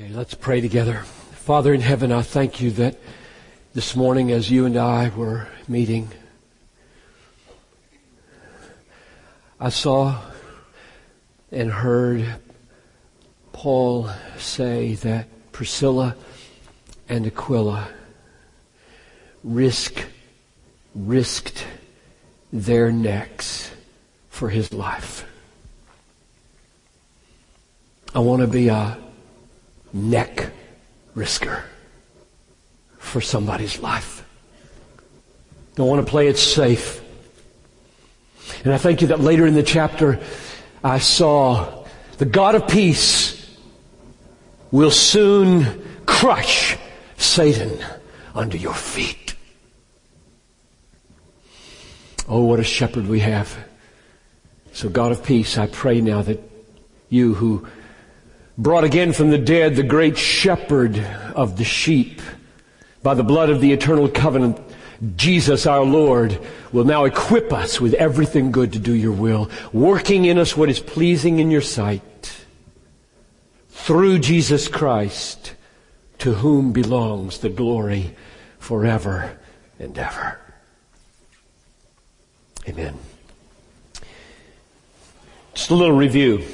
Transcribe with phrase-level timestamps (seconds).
[0.00, 1.00] Okay, let's pray together.
[1.32, 3.00] Father in heaven, I thank you that
[3.74, 6.08] this morning as you and I were meeting,
[9.58, 10.20] I saw
[11.50, 12.24] and heard
[13.50, 16.14] Paul say that Priscilla
[17.08, 17.88] and Aquila
[19.42, 20.00] risk,
[20.94, 21.66] risked
[22.52, 23.72] their necks
[24.28, 25.26] for his life.
[28.14, 28.96] I want to be a
[29.92, 30.50] neck
[31.16, 31.62] risker
[32.98, 34.24] for somebody's life.
[35.74, 37.02] Don't want to play it safe.
[38.64, 40.20] And I thank you that later in the chapter
[40.82, 41.84] I saw
[42.18, 43.56] the God of peace
[44.70, 46.76] will soon crush
[47.16, 47.78] Satan
[48.34, 49.34] under your feet.
[52.28, 53.56] Oh, what a shepherd we have.
[54.72, 56.40] So God of peace, I pray now that
[57.08, 57.66] you who
[58.58, 60.98] brought again from the dead the great shepherd
[61.34, 62.20] of the sheep
[63.02, 64.58] by the blood of the eternal covenant,
[65.16, 66.38] Jesus our Lord
[66.72, 70.68] will now equip us with everything good to do your will, working in us what
[70.68, 72.02] is pleasing in your sight
[73.68, 75.54] through Jesus Christ
[76.18, 78.16] to whom belongs the glory
[78.58, 79.38] forever
[79.78, 80.40] and ever.
[82.68, 82.98] Amen.
[85.54, 86.44] Just a little review.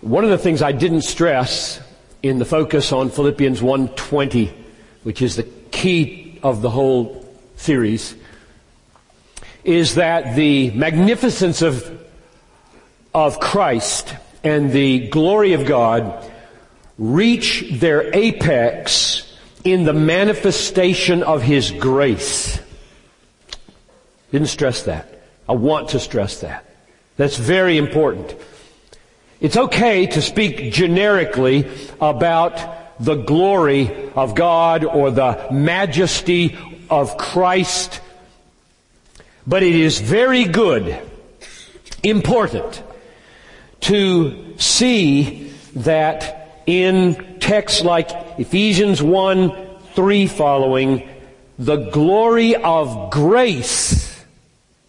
[0.00, 1.78] One of the things I didn't stress
[2.22, 4.50] in the focus on Philippians 1:20,
[5.02, 8.14] which is the key of the whole series,
[9.62, 12.00] is that the magnificence of,
[13.12, 16.24] of Christ and the glory of God
[16.98, 19.30] reach their apex
[19.64, 22.58] in the manifestation of His grace.
[24.32, 25.24] Didn't stress that.
[25.46, 26.64] I want to stress that.
[27.18, 28.34] That's very important.
[29.40, 31.66] It's okay to speak generically
[31.98, 36.58] about the glory of God or the majesty
[36.90, 38.02] of Christ,
[39.46, 41.00] but it is very good,
[42.02, 42.82] important,
[43.80, 51.08] to see that in texts like Ephesians 1, 3 following,
[51.58, 54.22] the glory of grace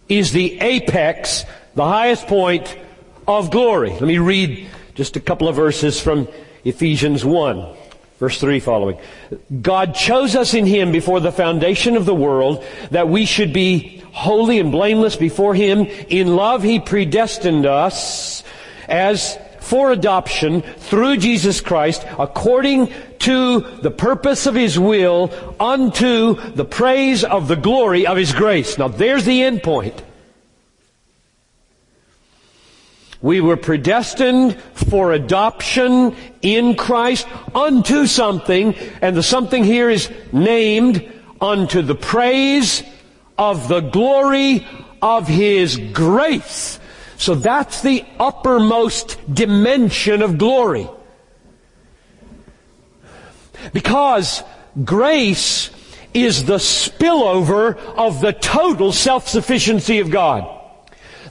[0.09, 1.45] is the apex,
[1.75, 2.77] the highest point
[3.27, 3.91] of glory.
[3.91, 6.27] Let me read just a couple of verses from
[6.63, 7.75] Ephesians 1.
[8.19, 8.99] Verse 3 following.
[9.63, 14.03] God chose us in Him before the foundation of the world that we should be
[14.13, 15.87] holy and blameless before Him.
[16.07, 18.43] In love He predestined us
[18.87, 26.65] as for adoption through Jesus Christ according to the purpose of His will unto the
[26.65, 28.77] praise of the glory of His grace.
[28.77, 29.99] Now there's the end point.
[33.21, 41.11] We were predestined for adoption in Christ unto something, and the something here is named
[41.39, 42.83] unto the praise
[43.37, 44.65] of the glory
[45.01, 46.79] of His grace.
[47.17, 50.89] So that's the uppermost dimension of glory.
[53.73, 54.43] Because
[54.83, 55.69] grace
[56.13, 60.60] is the spillover of the total self-sufficiency of God.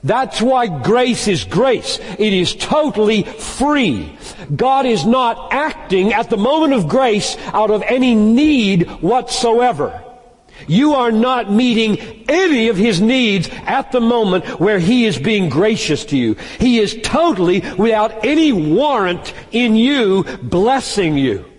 [0.03, 1.99] That's why grace is grace.
[2.19, 4.17] It is totally free.
[4.55, 10.03] God is not acting at the moment of grace out of any need whatsoever.
[10.67, 15.49] You are not meeting any of His needs at the moment where He is being
[15.49, 16.35] gracious to you.
[16.59, 21.50] He is totally without any warrant in you blessing you.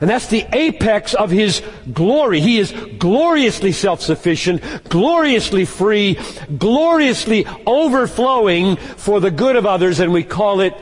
[0.00, 1.62] And that's the apex of His
[1.92, 2.40] glory.
[2.40, 6.18] He is gloriously self-sufficient, gloriously free,
[6.58, 10.74] gloriously overflowing for the good of others, and we call it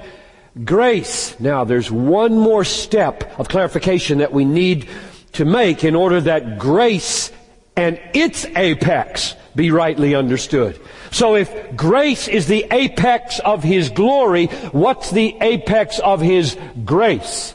[0.64, 1.38] grace.
[1.38, 4.88] Now, there's one more step of clarification that we need
[5.32, 7.30] to make in order that grace
[7.76, 10.80] and its apex be rightly understood.
[11.10, 17.54] So if grace is the apex of His glory, what's the apex of His grace?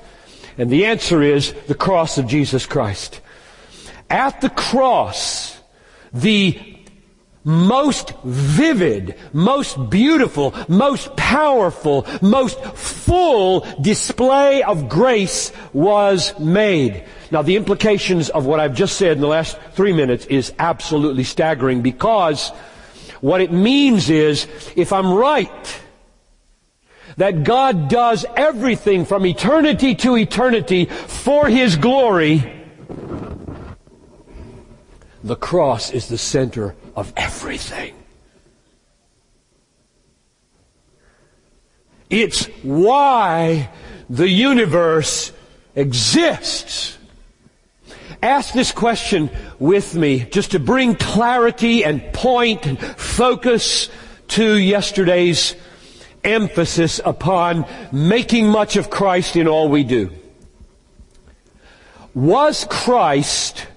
[0.59, 3.21] And the answer is the cross of Jesus Christ.
[4.09, 5.57] At the cross,
[6.11, 6.75] the
[7.45, 17.05] most vivid, most beautiful, most powerful, most full display of grace was made.
[17.31, 21.23] Now the implications of what I've just said in the last three minutes is absolutely
[21.23, 22.49] staggering because
[23.21, 24.45] what it means is
[24.75, 25.81] if I'm right,
[27.19, 32.49] that God does everything from eternity to eternity for His glory,
[35.21, 37.93] the cross is the center of everything.
[42.09, 43.69] It's why
[44.09, 45.33] the universe
[45.75, 46.97] exists.
[48.23, 49.29] Ask this question
[49.59, 53.89] with me just to bring clarity and point and focus
[54.29, 55.55] to yesterday's
[56.23, 60.11] emphasis upon making much of Christ in all we do.
[62.13, 63.67] Was Christ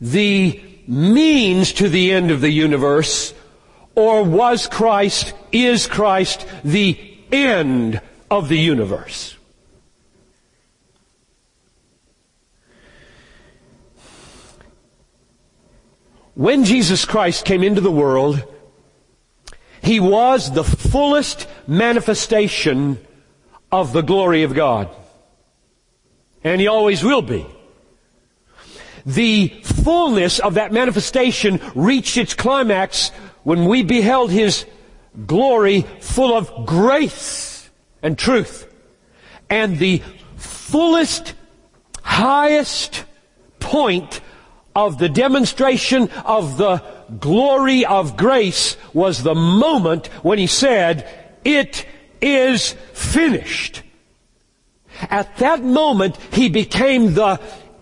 [0.00, 3.34] the means to the end of the universe,
[3.94, 6.98] or was Christ, is Christ the
[7.32, 9.36] end of the universe?
[16.34, 18.42] When Jesus Christ came into the world,
[19.84, 22.98] He was the fullest manifestation
[23.70, 24.88] of the glory of God.
[26.42, 27.46] And He always will be.
[29.04, 33.10] The fullness of that manifestation reached its climax
[33.42, 34.64] when we beheld His
[35.26, 37.68] glory full of grace
[38.02, 38.66] and truth.
[39.50, 40.02] And the
[40.36, 41.34] fullest,
[42.02, 43.04] highest
[43.60, 44.22] point
[44.74, 46.82] of the demonstration of the
[47.20, 51.08] glory of grace was the moment when he said,
[51.44, 51.86] it
[52.20, 53.82] is finished.
[55.02, 57.40] At that moment, he became the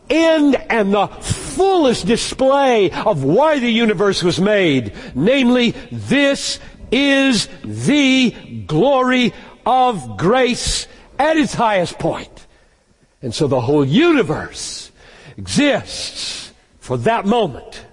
[0.08, 4.92] end and the fullest display of why the universe was made.
[5.14, 6.58] Namely, this
[6.90, 8.30] is the
[8.66, 9.32] glory
[9.64, 10.86] of grace
[11.18, 12.46] at its highest point.
[13.22, 14.90] And so the whole universe
[15.36, 17.86] exists for that moment.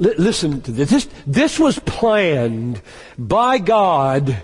[0.00, 0.90] L- listen to this.
[0.90, 1.08] this.
[1.26, 2.80] This was planned
[3.18, 4.42] by God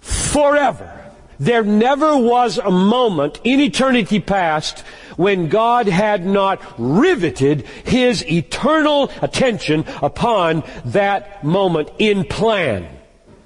[0.00, 0.92] forever.
[1.38, 4.80] There never was a moment in eternity past
[5.16, 12.88] when God had not riveted His eternal attention upon that moment in plan.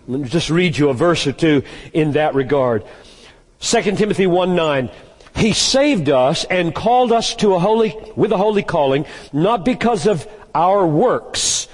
[0.07, 1.63] Let me just read you a verse or two
[1.93, 2.85] in that regard.
[3.61, 4.91] 2 Timothy 1 9.
[5.37, 10.07] He saved us and called us to a holy, with a holy calling, not because
[10.07, 11.69] of our works,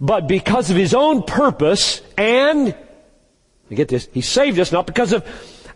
[0.00, 2.74] but because of His own purpose and,
[3.70, 5.26] get this, He saved us not because of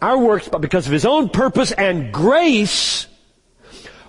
[0.00, 3.06] our works, but because of His own purpose and grace,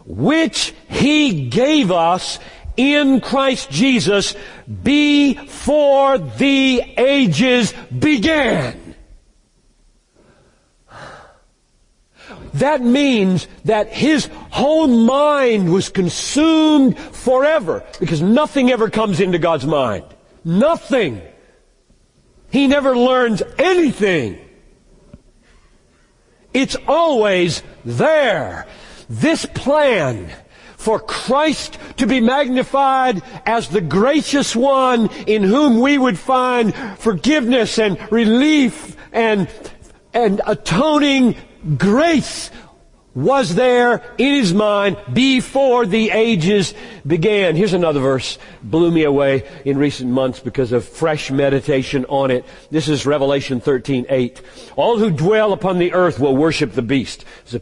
[0.05, 2.39] which He gave us
[2.75, 4.35] in Christ Jesus
[4.83, 8.82] before the ages began.
[12.55, 19.65] That means that his whole mind was consumed forever because nothing ever comes into God's
[19.65, 20.05] mind.
[20.45, 21.21] Nothing.
[22.51, 24.39] He never learns anything.
[26.53, 28.67] It's always there.
[29.09, 30.31] This plan
[30.77, 37.79] for Christ to be magnified as the gracious one in whom we would find forgiveness
[37.79, 39.49] and relief and,
[40.13, 41.37] and atoning
[41.77, 42.49] grace
[43.15, 46.73] was there in his mind before the ages
[47.05, 47.55] began.
[47.55, 52.43] Here's another verse, blew me away in recent months because of fresh meditation on it.
[52.71, 54.41] This is Revelation 13, 8.
[54.75, 57.23] All who dwell upon the earth will worship the beast.
[57.45, 57.61] This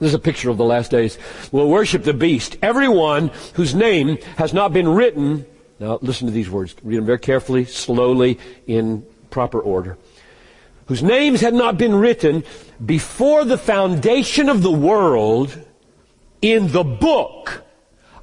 [0.00, 1.18] is a picture of the last days.
[1.52, 2.56] Will worship the beast.
[2.60, 5.46] Everyone whose name has not been written,
[5.78, 9.96] now listen to these words, read them very carefully, slowly, in proper order
[10.90, 12.42] whose names had not been written
[12.84, 15.58] before the foundation of the world
[16.42, 17.62] in the book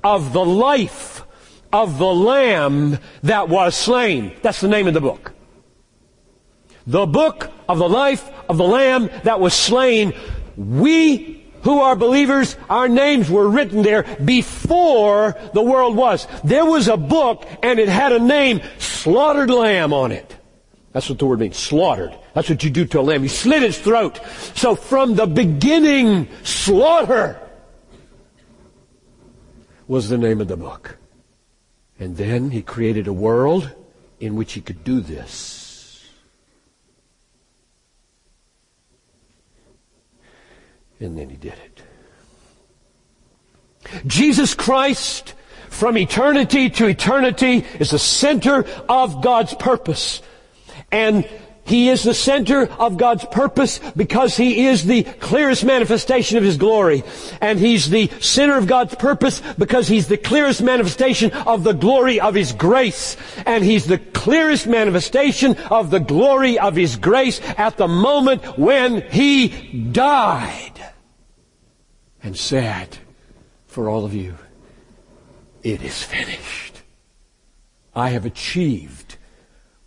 [0.03, 1.23] of the life
[1.71, 4.33] of the Lamb that was slain.
[4.41, 5.33] That's the name of the book.
[6.85, 10.13] The book of the life of the Lamb that was slain.
[10.55, 16.25] We who are believers, our names were written there before the world was.
[16.43, 20.35] There was a book and it had a name, Slaughtered Lamb on it.
[20.93, 22.17] That's what the word means, slaughtered.
[22.37, 23.23] That's what you do to a lamb.
[23.23, 24.19] You slit its throat.
[24.53, 27.41] So from the beginning, slaughter
[29.87, 30.99] was the name of the book.
[31.99, 33.73] And then he created a world
[34.19, 36.05] in which he could do this.
[40.99, 41.81] And then he did it.
[44.05, 45.33] Jesus Christ,
[45.69, 50.21] from eternity to eternity, is the center of God's purpose.
[50.91, 51.27] And
[51.67, 56.55] he is the center of God's purpose because He is the clearest manifestation of His
[56.55, 57.03] glory.
[57.41, 62.21] And He's the center of God's purpose because He's the clearest manifestation of the glory
[62.21, 63.17] of His grace.
[63.45, 69.01] And He's the clearest manifestation of the glory of His grace at the moment when
[69.01, 69.49] He
[69.91, 70.71] died.
[72.23, 72.97] And said,
[73.67, 74.37] for all of you,
[75.63, 76.81] it is finished.
[77.93, 79.17] I have achieved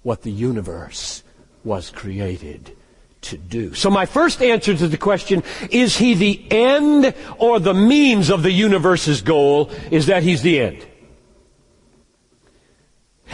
[0.03, 1.23] what the universe
[1.65, 2.77] was created
[3.23, 3.75] to do.
[3.75, 8.43] So my first answer to the question, is he the end or the means of
[8.43, 10.87] the universe's goal, is that he's the end.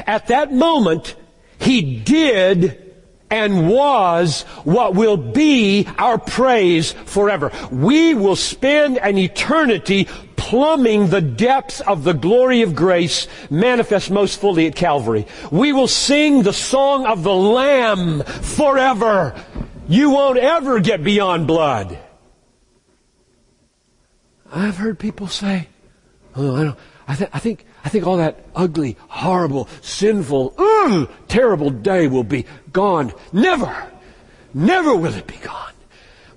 [0.07, 1.15] At that moment,
[1.59, 2.83] he did
[3.31, 7.51] and was what will be our praise forever.
[7.71, 10.09] We will spend an eternity
[10.47, 15.27] plumbing the depths of the glory of grace manifest most fully at Calvary.
[15.51, 19.35] We will sing the song of the Lamb forever.
[19.89, 21.99] You won't ever get beyond blood.
[24.53, 25.67] I've heard people say,
[26.37, 31.11] oh, I, don't, I, th- I think I think all that ugly, horrible, sinful, ugh,
[31.27, 33.13] terrible day will be gone.
[33.33, 33.91] Never,
[34.55, 35.73] never will it be gone.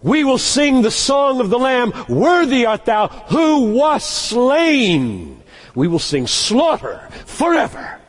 [0.01, 5.41] We will sing the song of the Lamb, worthy art thou who was slain.
[5.75, 7.99] We will sing slaughter forever.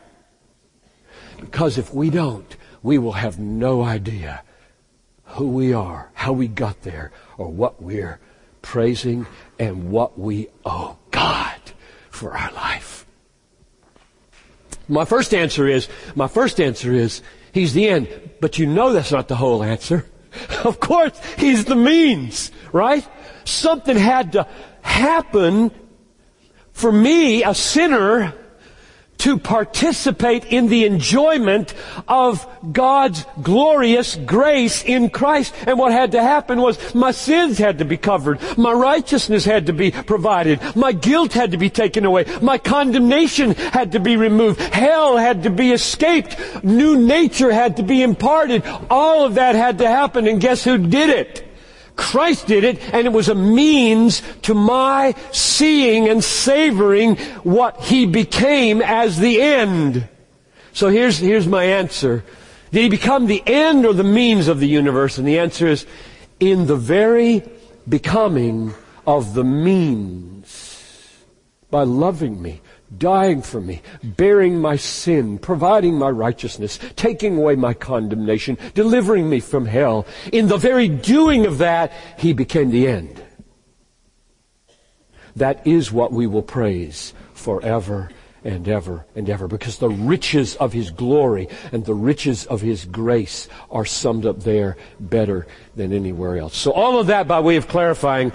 [1.39, 4.43] Because if we don't, we will have no idea
[5.25, 8.19] who we are, how we got there, or what we're
[8.61, 9.27] praising
[9.59, 11.59] and what we owe God
[12.09, 13.05] for our life.
[14.87, 17.21] My first answer is, my first answer is,
[17.53, 18.07] He's the end.
[18.39, 20.05] But you know that's not the whole answer.
[20.63, 23.07] Of course, He's the means, right?
[23.43, 24.47] Something had to
[24.81, 25.71] happen
[26.71, 28.33] for me, a sinner,
[29.21, 31.73] to participate in the enjoyment
[32.07, 35.53] of God's glorious grace in Christ.
[35.67, 38.39] And what had to happen was my sins had to be covered.
[38.57, 40.59] My righteousness had to be provided.
[40.75, 42.25] My guilt had to be taken away.
[42.41, 44.59] My condemnation had to be removed.
[44.59, 46.63] Hell had to be escaped.
[46.63, 48.63] New nature had to be imparted.
[48.89, 50.27] All of that had to happen.
[50.27, 51.50] And guess who did it?
[52.01, 58.07] Christ did it, and it was a means to my seeing and savoring what He
[58.07, 60.09] became as the end.
[60.73, 62.23] So here's, here's my answer.
[62.71, 65.19] Did He become the end or the means of the universe?
[65.19, 65.85] And the answer is,
[66.39, 67.43] in the very
[67.87, 68.73] becoming
[69.05, 71.19] of the means.
[71.69, 72.61] By loving me,
[72.97, 79.39] dying for me, bearing my sin, providing my righteousness, taking away my condemnation, delivering me
[79.39, 80.05] from hell.
[80.31, 83.23] In the very doing of that, He became the end.
[85.35, 88.09] That is what we will praise forever
[88.43, 92.85] and ever and ever because the riches of His glory and the riches of His
[92.85, 96.57] grace are summed up there better than anywhere else.
[96.57, 98.31] So all of that by way of clarifying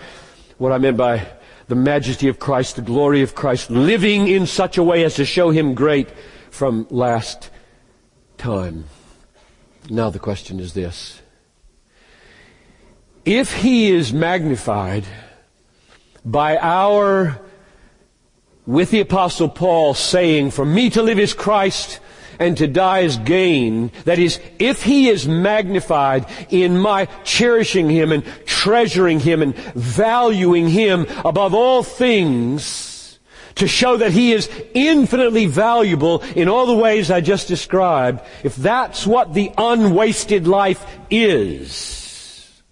[0.59, 1.27] what I meant by
[1.69, 5.25] the majesty of Christ, the glory of Christ, living in such a way as to
[5.25, 6.09] show him great
[6.51, 7.51] from last
[8.39, 8.85] time.
[9.91, 11.21] Now the question is this.
[13.25, 15.05] If he is magnified
[16.25, 17.41] by our,
[18.67, 22.01] with the apostle Paul saying, for me to live is Christ
[22.39, 23.91] and to die is gain.
[24.05, 30.69] That is, if He is magnified in my cherishing Him and treasuring Him and valuing
[30.69, 32.95] Him above all things,
[33.57, 38.55] to show that He is infinitely valuable in all the ways I just described, if
[38.57, 42.63] that's what the unwasted life is,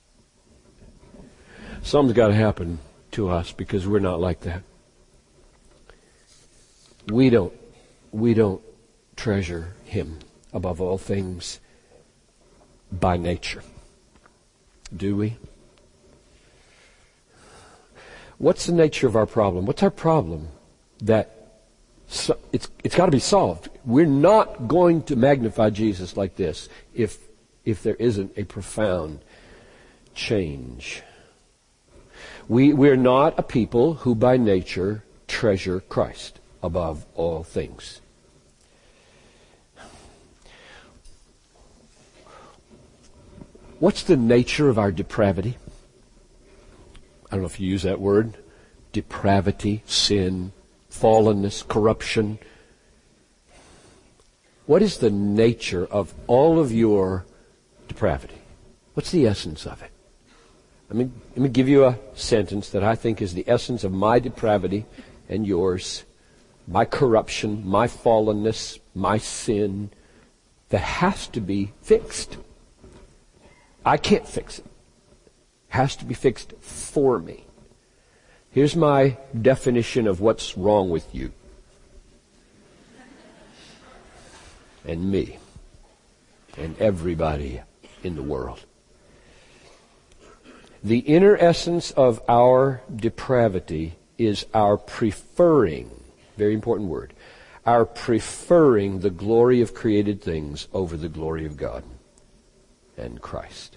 [1.82, 2.78] something's got to happen
[3.12, 4.62] to us because we're not like that.
[7.08, 7.52] We don't,
[8.12, 8.62] we don't
[9.16, 10.18] treasure Him
[10.52, 11.60] above all things
[12.92, 13.62] by nature.
[14.94, 15.36] Do we?
[18.38, 19.66] What's the nature of our problem?
[19.66, 20.48] What's our problem?
[21.00, 21.44] That
[22.06, 23.68] so, it's, it's got to be solved.
[23.84, 27.18] We're not going to magnify Jesus like this if,
[27.64, 29.20] if there isn't a profound
[30.14, 31.02] change.
[32.48, 38.00] We, we're not a people who by nature treasure Christ above all things.
[43.84, 45.58] What's the nature of our depravity?
[47.26, 48.38] I don't know if you use that word.
[48.92, 50.52] Depravity, sin,
[50.90, 52.38] fallenness, corruption.
[54.64, 57.26] What is the nature of all of your
[57.86, 58.38] depravity?
[58.94, 59.90] What's the essence of it?
[60.88, 63.92] Let me, let me give you a sentence that I think is the essence of
[63.92, 64.86] my depravity
[65.28, 66.04] and yours,
[66.66, 69.90] my corruption, my fallenness, my sin,
[70.70, 72.38] that has to be fixed.
[73.84, 74.64] I can't fix it.
[74.64, 74.70] it.
[75.68, 77.44] Has to be fixed for me.
[78.50, 81.32] Here's my definition of what's wrong with you
[84.84, 85.38] and me
[86.56, 87.60] and everybody
[88.02, 88.64] in the world.
[90.84, 95.90] The inner essence of our depravity is our preferring,
[96.36, 97.14] very important word,
[97.64, 101.82] our preferring the glory of created things over the glory of God
[102.96, 103.73] and Christ.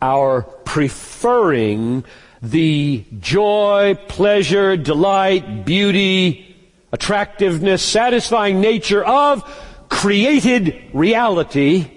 [0.00, 2.04] Our preferring
[2.42, 6.56] the joy, pleasure, delight, beauty,
[6.92, 9.44] attractiveness, satisfying nature of
[9.88, 11.90] created reality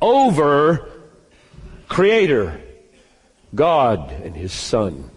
[0.00, 0.88] over
[1.88, 2.60] Creator,
[3.54, 5.10] God and His Son.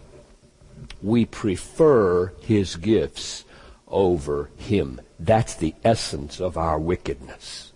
[1.01, 3.45] We prefer His gifts
[3.87, 5.01] over Him.
[5.19, 7.72] That's the essence of our wickedness.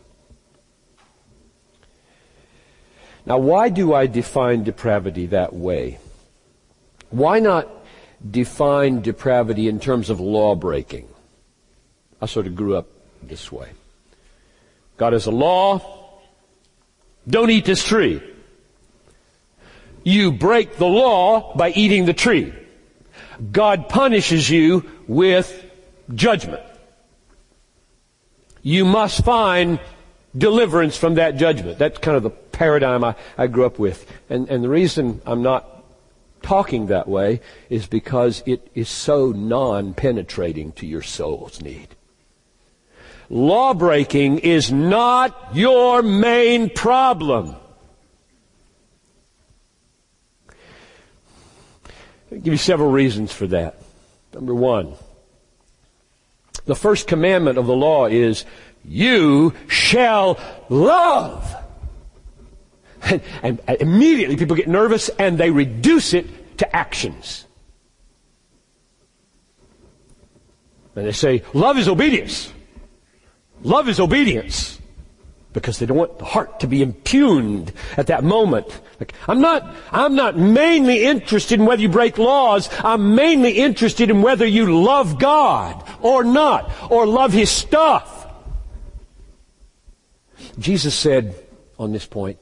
[3.28, 6.00] Now, why do I define depravity that way?
[7.10, 7.68] Why not
[8.24, 11.10] define depravity in terms of law breaking?
[12.22, 12.88] I sort of grew up
[13.22, 13.72] this way.
[14.96, 15.82] God has a law.
[17.28, 18.24] Don't eat this tree.
[20.06, 22.54] You break the law by eating the tree.
[23.52, 25.66] God punishes you with
[26.16, 26.64] judgment.
[28.62, 29.82] You must find
[30.38, 31.78] deliverance from that judgment.
[31.78, 34.10] That's kind of the paradigm I, I grew up with.
[34.30, 35.84] And, and the reason I'm not
[36.42, 41.90] talking that way is because it is so non-penetrating to your soul's need.
[43.30, 47.56] Law breaking is not your main problem.
[52.32, 53.82] I'll give you several reasons for that.
[54.34, 54.94] Number one,
[56.66, 58.46] the first commandment of the law is,
[58.88, 60.40] you shall
[60.70, 61.54] love.
[63.10, 67.46] And, and, immediately people get nervous and they reduce it to actions.
[70.96, 72.52] And they say, love is obedience.
[73.62, 74.80] Love is obedience.
[75.54, 78.68] Because they don't want the heart to be impugned at that moment.
[79.00, 82.68] Like, I'm not, I'm not mainly interested in whether you break laws.
[82.84, 88.17] I'm mainly interested in whether you love God or not, or love His stuff.
[90.60, 91.36] Jesus said
[91.78, 92.40] on this point,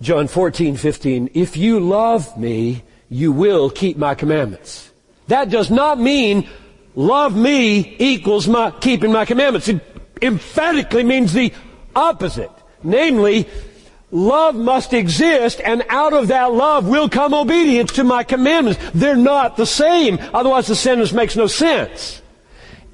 [0.00, 4.90] John 14, 15, if you love me, you will keep my commandments.
[5.28, 6.48] That does not mean
[6.94, 9.68] love me equals my keeping my commandments.
[9.68, 9.80] It
[10.20, 11.52] emphatically means the
[11.94, 12.50] opposite.
[12.82, 13.46] Namely,
[14.10, 18.80] love must exist and out of that love will come obedience to my commandments.
[18.94, 20.18] They're not the same.
[20.32, 22.21] Otherwise the sentence makes no sense.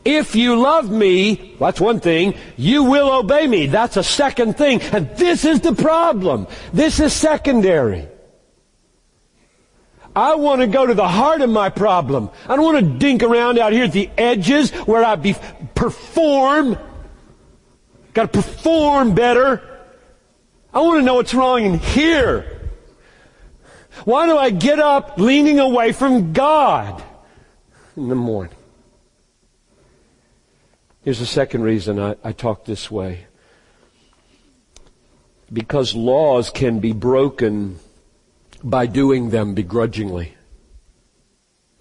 [0.08, 3.66] If you love me, that's one thing, you will obey me.
[3.66, 4.80] That's a second thing.
[4.80, 6.46] And this is the problem.
[6.72, 8.08] This is secondary.
[10.16, 12.30] I want to go to the heart of my problem.
[12.48, 15.36] I don't want to dink around out here at the edges where I be,
[15.74, 16.78] perform.
[18.14, 19.62] Got to perform better.
[20.72, 22.70] I want to know what's wrong in here.
[24.06, 27.04] Why do I get up leaning away from God
[27.94, 28.57] in the morning?
[31.08, 33.28] Here's the second reason I, I talk this way.
[35.50, 37.78] Because laws can be broken
[38.62, 40.34] by doing them begrudgingly.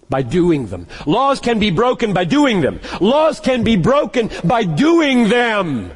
[0.08, 0.86] By doing them.
[1.04, 2.80] Laws can be broken by doing them.
[3.02, 5.92] Laws can be broken by doing them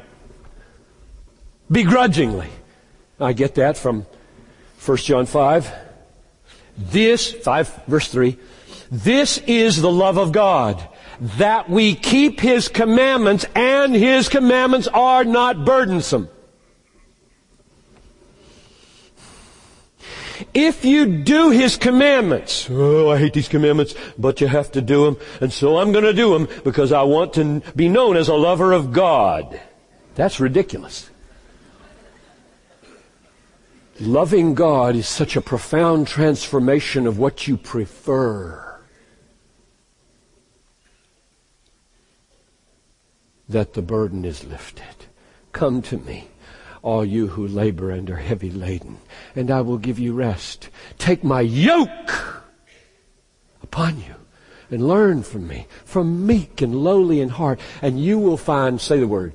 [1.71, 2.49] begrudgingly.
[3.19, 4.05] I get that from
[4.85, 5.73] 1 John 5.
[6.77, 8.37] This, 5 verse 3,
[8.91, 10.87] this is the love of God
[11.19, 16.29] that we keep His commandments and His commandments are not burdensome.
[20.53, 25.05] If you do His commandments, oh, I hate these commandments, but you have to do
[25.05, 28.35] them, and so I'm gonna do them because I want to be known as a
[28.35, 29.59] lover of God.
[30.15, 31.09] That's ridiculous.
[33.99, 38.72] Loving God is such a profound transformation of what you prefer.
[43.53, 45.07] That the burden is lifted.
[45.51, 46.27] Come to me,
[46.81, 48.97] all you who labor and are heavy laden,
[49.35, 50.69] and I will give you rest.
[50.97, 52.43] Take my yoke
[53.61, 54.15] upon you
[54.69, 58.99] and learn from me, from meek and lowly in heart, and you will find, say
[58.99, 59.33] the word.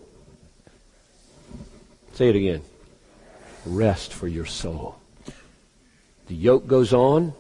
[2.15, 2.63] Say it again.
[3.65, 4.99] Rest for your soul.
[6.27, 7.35] The yoke goes on,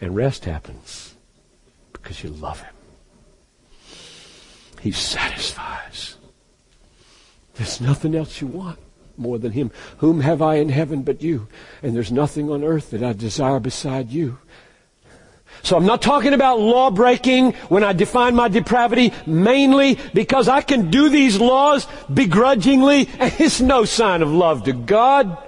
[0.00, 1.14] and rest happens
[1.92, 2.71] because you love Him.
[4.82, 6.16] He satisfies.
[7.54, 8.80] There's nothing else you want
[9.16, 9.70] more than Him.
[9.98, 11.46] Whom have I in heaven but you?
[11.84, 14.38] And there's nothing on earth that I desire beside you.
[15.62, 20.62] So I'm not talking about law breaking when I define my depravity mainly because I
[20.62, 25.38] can do these laws begrudgingly and it's no sign of love to God.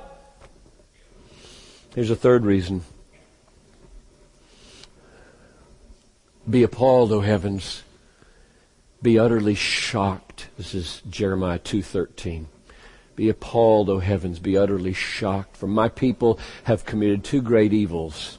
[1.97, 2.83] Here's a third reason.
[6.49, 7.84] Be appalled, O heavens,
[9.05, 10.49] be utterly shocked.
[10.57, 12.47] This is Jeremiah 2:13.
[13.15, 18.39] Be appalled, O heavens, be utterly shocked, for my people have committed two great evils.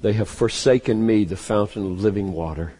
[0.00, 2.72] They have forsaken me, the fountain of living water,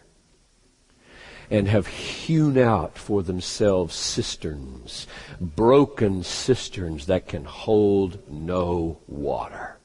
[1.50, 5.06] and have hewn out for themselves cisterns,
[5.40, 9.76] broken cisterns that can hold no water.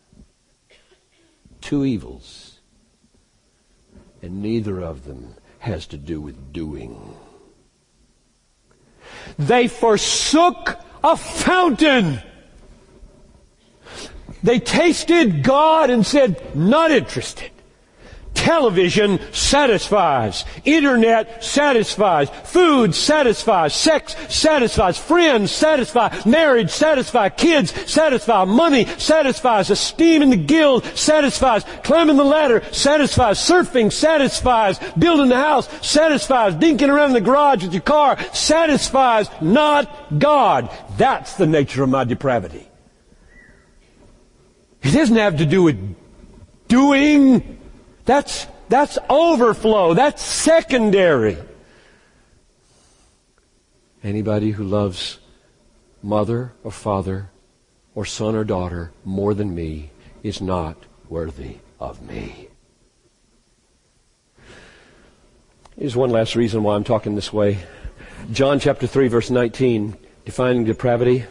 [1.59, 2.61] Two evils,
[4.21, 5.35] and neither of them
[5.67, 7.15] has to do with doing.
[9.37, 12.19] They forsook a fountain.
[14.43, 17.51] They tasted God and said, not interested.
[18.37, 20.45] Television satisfies.
[20.63, 22.29] Internet satisfies.
[22.29, 23.73] Food satisfies.
[23.73, 24.97] Sex satisfies.
[24.97, 26.15] Friends satisfy.
[26.23, 27.31] Marriage satisfies.
[27.35, 28.45] Kids satisfy.
[28.45, 29.71] Money satisfies.
[29.71, 31.65] Esteem in the guild satisfies.
[31.83, 33.39] Climbing the ladder satisfies.
[33.39, 34.79] Surfing satisfies.
[34.97, 36.53] Building the house satisfies.
[36.53, 39.29] Dinking around in the garage with your car satisfies.
[39.41, 40.69] Not God.
[40.95, 42.67] That's the nature of my depravity.
[44.83, 45.95] It doesn't have to do with
[46.67, 47.56] doing
[48.07, 49.93] that's, that's overflow.
[49.93, 51.37] That's secondary.
[54.01, 55.19] Anybody who loves
[56.01, 57.29] mother or father
[57.93, 59.91] or son or daughter more than me
[60.23, 60.77] is not
[61.09, 62.47] worthy of me.
[65.77, 67.59] Here's one last reason why I'm talking this way.
[68.31, 71.25] John chapter 3 verse 19, defining depravity.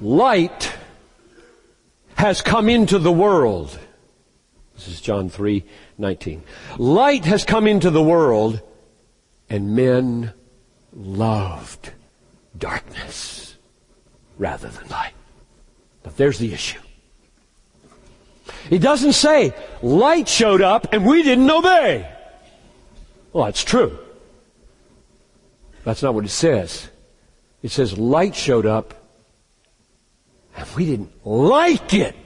[0.00, 0.72] Light
[2.16, 3.78] has come into the world.
[4.74, 5.64] This is John 3,
[5.98, 6.42] 19.
[6.78, 8.60] Light has come into the world
[9.48, 10.32] and men
[10.92, 11.92] loved
[12.58, 13.56] darkness
[14.38, 15.12] rather than light.
[16.02, 16.80] But there's the issue.
[18.68, 22.10] He doesn't say light showed up and we didn't obey.
[23.32, 23.98] Well, that's true.
[25.84, 26.88] That's not what it says.
[27.62, 28.94] It says light showed up
[30.56, 32.23] and we didn't like it.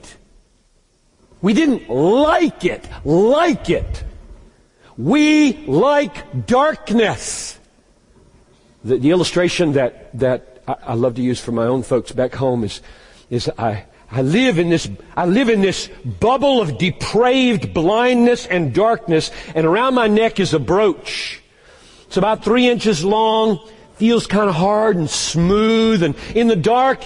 [1.41, 4.03] We didn't like it, like it.
[4.97, 7.57] We like darkness.
[8.83, 12.33] The, the illustration that, that I, I, love to use for my own folks back
[12.33, 12.81] home is,
[13.29, 18.73] is I, I live in this, I live in this bubble of depraved blindness and
[18.73, 21.41] darkness, and around my neck is a brooch.
[22.07, 27.05] It's about three inches long, feels kind of hard and smooth, and in the dark,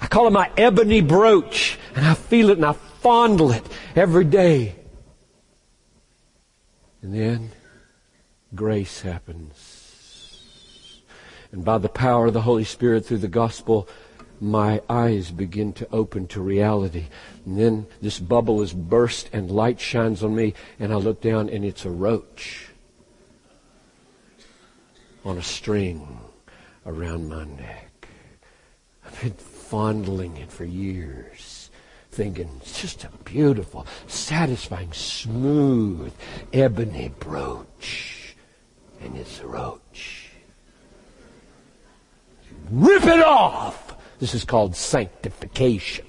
[0.00, 3.62] I call it my ebony brooch, and I feel it and I fondle it
[3.94, 4.74] every day.
[7.02, 7.50] And then
[8.54, 10.40] grace happens.
[11.52, 13.86] And by the power of the Holy Spirit through the gospel,
[14.40, 17.04] my eyes begin to open to reality.
[17.44, 21.50] And then this bubble is burst and light shines on me and I look down
[21.50, 22.70] and it's a roach
[25.26, 26.20] on a string
[26.86, 28.08] around my neck.
[29.04, 31.53] I've been fondling it for years
[32.14, 36.12] thinking it's just a beautiful, satisfying, smooth
[36.52, 38.36] ebony brooch.
[39.00, 40.30] And it's a roach.
[42.70, 43.96] Rip it off!
[44.20, 46.06] This is called sanctification.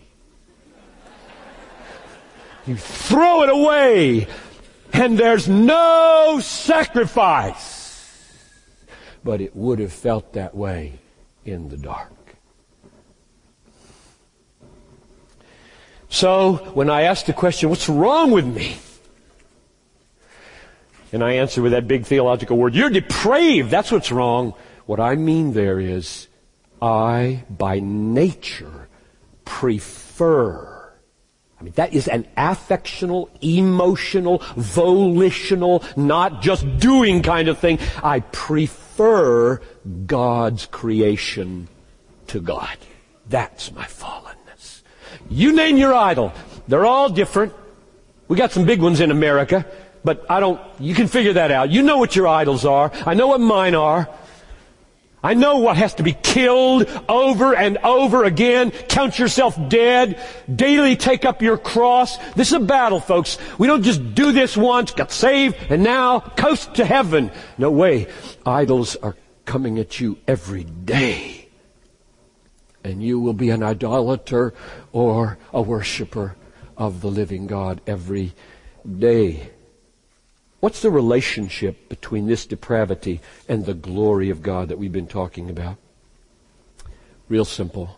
[2.68, 4.28] You throw it away,
[4.94, 8.32] and there's no sacrifice.
[9.24, 11.00] But it would have felt that way
[11.44, 12.15] in the dark.
[16.16, 18.78] So when I ask the question, what's wrong with me?
[21.12, 23.70] And I answer with that big theological word, you're depraved.
[23.70, 24.54] That's what's wrong.
[24.86, 26.30] What I mean there is,
[26.82, 28.88] I, by nature,
[29.44, 30.94] prefer.
[31.60, 37.78] I mean, that is an affectional, emotional, volitional, not just doing kind of thing.
[38.02, 39.60] I prefer
[40.06, 41.68] God's creation
[42.28, 42.78] to God.
[43.28, 44.35] That's my fallen.
[45.30, 46.34] You name your idol.
[46.68, 47.54] They're all different.
[48.28, 49.66] We got some big ones in America,
[50.04, 51.70] but I don't, you can figure that out.
[51.70, 52.92] You know what your idols are.
[53.06, 54.10] I know what mine are.
[55.24, 58.70] I know what has to be killed over and over again.
[58.70, 60.22] Count yourself dead.
[60.54, 62.18] Daily take up your cross.
[62.36, 63.40] This is a battle, folks.
[63.58, 67.32] We don't just do this once, got saved, and now coast to heaven.
[67.58, 68.06] No way.
[68.46, 71.35] Idols are coming at you every day
[72.86, 74.54] and you will be an idolater
[74.92, 76.36] or a worshiper
[76.78, 78.34] of the living God every
[79.00, 79.50] day.
[80.60, 85.50] What's the relationship between this depravity and the glory of God that we've been talking
[85.50, 85.78] about?
[87.28, 87.98] Real simple,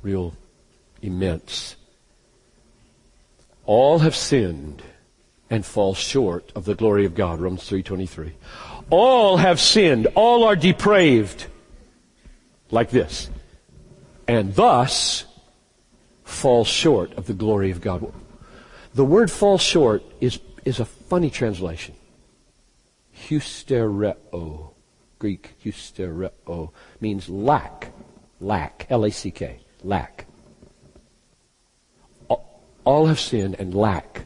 [0.00, 0.34] real
[1.02, 1.76] immense.
[3.66, 4.82] All have sinned
[5.50, 8.32] and fall short of the glory of God, Romans 3:23.
[8.88, 11.44] All have sinned, all are depraved
[12.70, 13.28] like this,
[14.32, 15.26] and thus
[16.24, 18.10] fall short of the glory of God.
[18.94, 21.94] The word fall short is, is a funny translation.
[23.14, 24.70] Hustereo.
[25.18, 27.92] Greek, hustereo, means lack.
[28.40, 28.86] Lack.
[28.88, 29.60] L-A-C-K.
[29.84, 30.26] Lack.
[32.84, 34.22] All have sinned and lack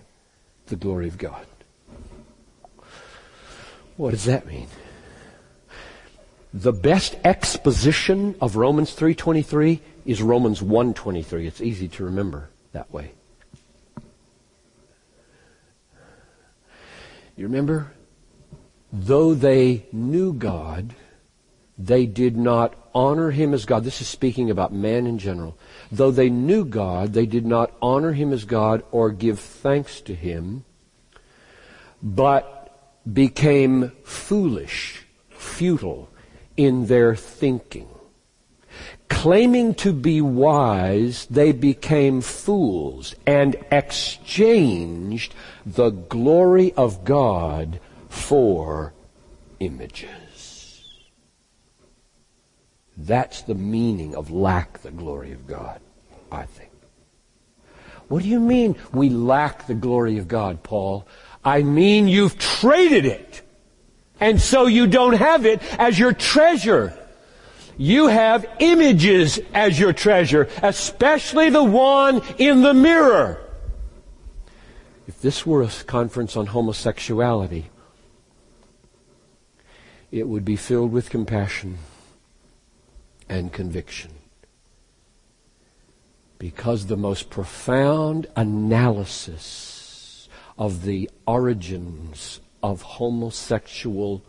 [0.66, 1.46] the glory of God.
[3.96, 4.68] What does that mean?
[6.54, 11.46] The best exposition of Romans 3.23 is Romans 1.23.
[11.46, 13.10] It's easy to remember that way.
[17.36, 17.92] You remember?
[18.92, 20.94] Though they knew God,
[21.76, 23.84] they did not honor him as God.
[23.84, 25.58] This is speaking about man in general.
[25.92, 30.14] Though they knew God, they did not honor him as God or give thanks to
[30.14, 30.64] him,
[32.02, 36.08] but became foolish, futile
[36.56, 37.88] in their thinking.
[39.08, 48.92] Claiming to be wise, they became fools and exchanged the glory of God for
[49.60, 50.84] images.
[52.96, 55.80] That's the meaning of lack the glory of God,
[56.32, 56.70] I think.
[58.08, 61.06] What do you mean we lack the glory of God, Paul?
[61.44, 63.42] I mean you've traded it.
[64.18, 66.96] And so you don't have it as your treasure.
[67.78, 73.40] You have images as your treasure, especially the one in the mirror.
[75.06, 77.66] If this were a conference on homosexuality,
[80.10, 81.78] it would be filled with compassion
[83.28, 84.12] and conviction.
[86.38, 94.22] Because the most profound analysis of the origins of homosexual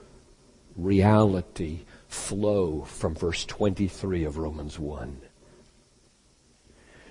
[0.76, 5.22] reality flow from verse 23 of Romans 1.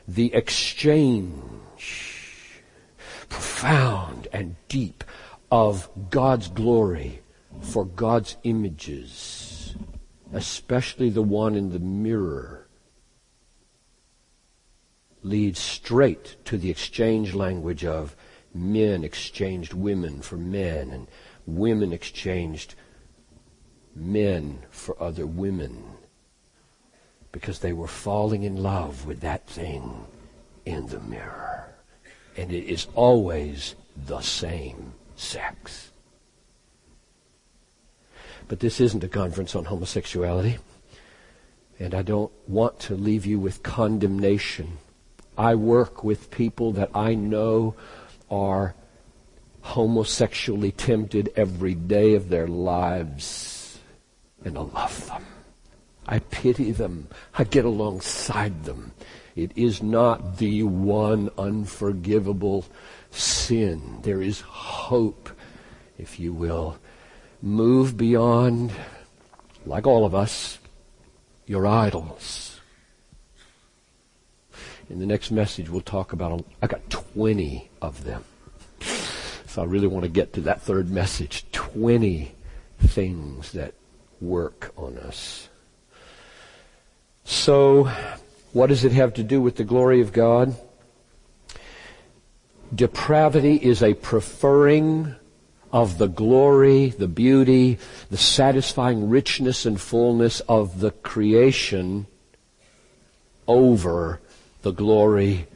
[0.08, 1.32] The exchange,
[3.28, 5.04] profound and deep,
[5.50, 7.22] of God's glory
[7.60, 9.76] for God's images,
[10.32, 12.66] especially the one in the mirror,
[15.22, 18.16] leads straight to the exchange language of
[18.54, 21.08] men exchanged women for men, and
[21.46, 22.74] women exchanged
[23.96, 25.82] men for other women
[27.32, 30.04] because they were falling in love with that thing
[30.64, 31.68] in the mirror.
[32.36, 33.74] And it is always
[34.06, 35.90] the same sex.
[38.48, 40.58] But this isn't a conference on homosexuality.
[41.78, 44.78] And I don't want to leave you with condemnation.
[45.36, 47.74] I work with people that I know
[48.30, 48.74] are
[49.60, 53.55] homosexually tempted every day of their lives.
[54.46, 55.26] And I love them.
[56.06, 57.08] I pity them.
[57.36, 58.92] I get alongside them.
[59.34, 62.64] It is not the one unforgivable
[63.10, 63.98] sin.
[64.02, 65.30] There is hope,
[65.98, 66.78] if you will.
[67.42, 68.70] Move beyond,
[69.66, 70.58] like all of us,
[71.46, 72.60] your idols.
[74.88, 78.22] In the next message, we'll talk about, I got 20 of them.
[79.48, 81.44] So I really want to get to that third message.
[81.50, 82.32] 20
[82.78, 83.74] things that
[84.20, 85.48] work on us.
[87.24, 87.90] So,
[88.52, 90.54] what does it have to do with the glory of God?
[92.74, 95.14] Depravity is a preferring
[95.72, 97.78] of the glory, the beauty,
[98.10, 102.06] the satisfying richness and fullness of the creation
[103.46, 104.20] over
[104.62, 105.46] the glory,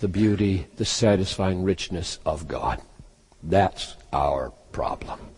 [0.00, 2.80] the beauty, the satisfying richness of God.
[3.42, 5.29] That's our problem.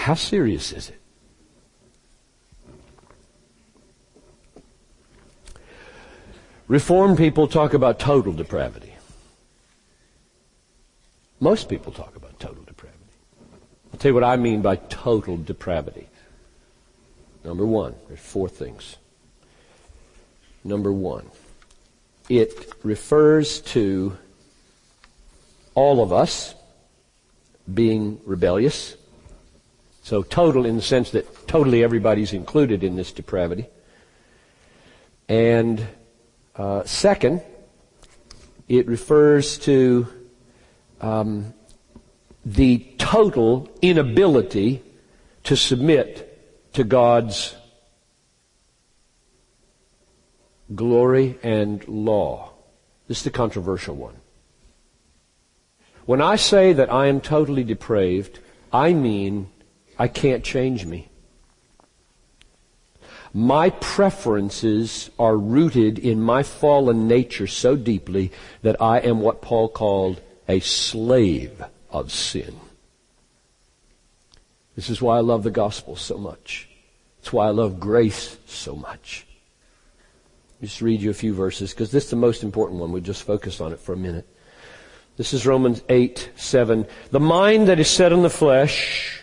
[0.00, 0.98] How serious is it?
[6.68, 8.94] Reformed people talk about total depravity.
[11.38, 13.04] Most people talk about total depravity.
[13.92, 16.08] I'll tell you what I mean by total depravity.
[17.44, 18.96] Number one, there's four things
[20.64, 21.26] number one.
[22.30, 24.16] It refers to
[25.74, 26.54] all of us
[27.72, 28.96] being rebellious.
[30.10, 33.68] So total in the sense that totally everybody's included in this depravity.
[35.28, 35.86] And
[36.56, 37.42] uh, second,
[38.66, 40.08] it refers to
[41.00, 41.54] um,
[42.44, 44.82] the total inability
[45.44, 47.54] to submit to God's
[50.74, 52.50] glory, and law.
[53.06, 54.16] This is the controversial one.
[56.04, 58.40] When I say that I am totally depraved,
[58.72, 59.46] I mean
[60.00, 61.10] I can't change me.
[63.34, 68.32] My preferences are rooted in my fallen nature so deeply
[68.62, 72.58] that I am what Paul called a slave of sin.
[74.74, 76.70] This is why I love the gospel so much.
[77.18, 79.26] It's why I love grace so much.
[80.62, 82.90] Just read you a few verses because this is the most important one.
[82.90, 84.26] We'll just focus on it for a minute.
[85.18, 86.86] This is Romans 8, 7.
[87.10, 89.19] The mind that is set on the flesh,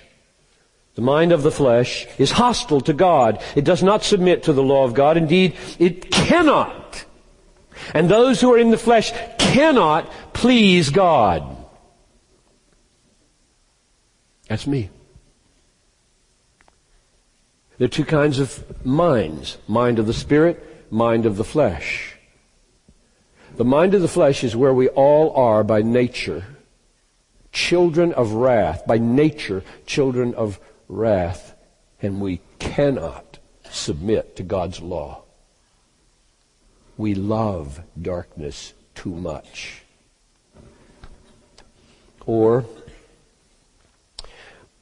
[0.98, 3.40] the mind of the flesh, is hostile to God.
[3.56, 5.16] It does not submit to the law of God.
[5.16, 7.06] Indeed, it cannot.
[7.94, 11.56] And those who are in the flesh cannot please God.
[14.50, 14.90] That's me.
[17.78, 19.60] There are two kinds of minds.
[19.68, 22.16] Mind of the spirit, mind of the flesh.
[23.56, 26.44] The mind of the flesh is where we all are by nature.
[27.52, 28.88] Children of wrath.
[28.88, 31.56] By nature, children of wrath.
[32.02, 35.24] And we cannot submit to God's law.
[36.98, 39.84] We love darkness too much.
[42.26, 42.66] Or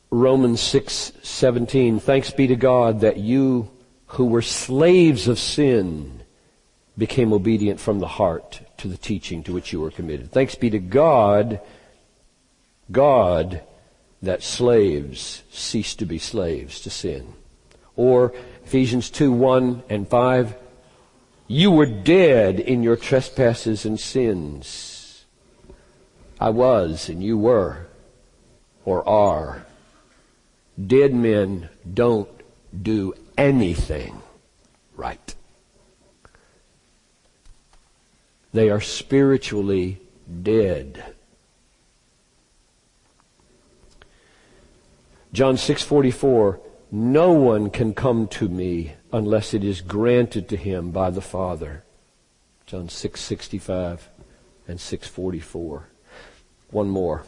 [0.09, 3.69] Romans 6:17 Thanks be to God that you
[4.07, 6.21] who were slaves of sin
[6.97, 10.31] became obedient from the heart to the teaching to which you were committed.
[10.31, 11.59] Thanks be to God,
[12.91, 13.61] God,
[14.25, 17.33] that slaves cease to be slaves to sin.
[17.95, 18.33] Or
[18.65, 20.55] Ephesians 2, 1 and 5,
[21.47, 25.25] you were dead in your trespasses and sins.
[26.39, 27.87] I was and you were
[28.83, 29.65] or are.
[30.85, 32.29] Dead men don't
[32.81, 34.21] do anything
[34.95, 35.35] right.
[38.53, 40.01] They are spiritually
[40.43, 41.14] dead.
[45.35, 46.59] John 6:44
[46.93, 51.83] No one can come to me unless it is granted to him by the Father.
[52.65, 54.07] John 6:65
[54.65, 55.87] and 6:44.
[56.71, 57.23] One more.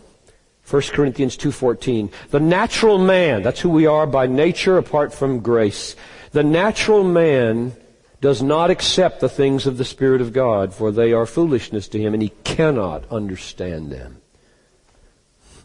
[0.64, 5.98] 1 Corinthians 2:14 The natural man, that's who we are by nature apart from grace.
[6.32, 7.74] The natural man
[8.22, 12.00] does not accept the things of the Spirit of God, for they are foolishness to
[12.00, 14.22] him, and he cannot understand them.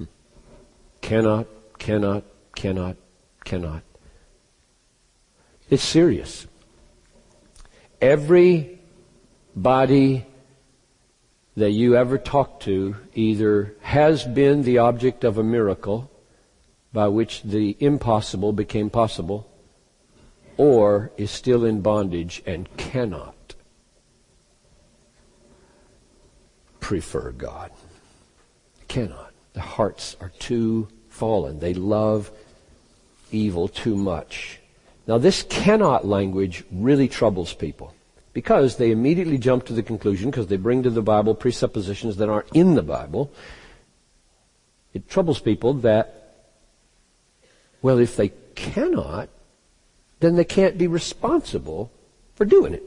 [1.01, 1.47] cannot,
[1.79, 2.25] cannot,
[2.55, 2.97] cannot,
[3.45, 3.83] cannot.
[5.71, 6.47] It's serious.
[8.01, 8.81] Every
[9.55, 10.27] body
[11.57, 16.11] that you ever talked to either has been the object of a miracle
[16.93, 19.49] by which the impossible became possible,
[20.57, 23.55] or is still in bondage and cannot
[26.81, 27.71] prefer God.
[28.89, 29.33] Cannot.
[29.55, 31.61] The hearts are too fallen.
[31.61, 32.31] They love
[33.33, 34.61] evil too much.
[35.07, 37.95] Now this cannot language really troubles people
[38.33, 42.29] because they immediately jump to the conclusion because they bring to the Bible presuppositions that
[42.29, 43.33] aren't in the Bible.
[44.95, 46.35] It troubles people that,
[47.81, 49.29] well, if they cannot,
[50.21, 51.91] then they can't be responsible
[52.35, 52.83] for doing it.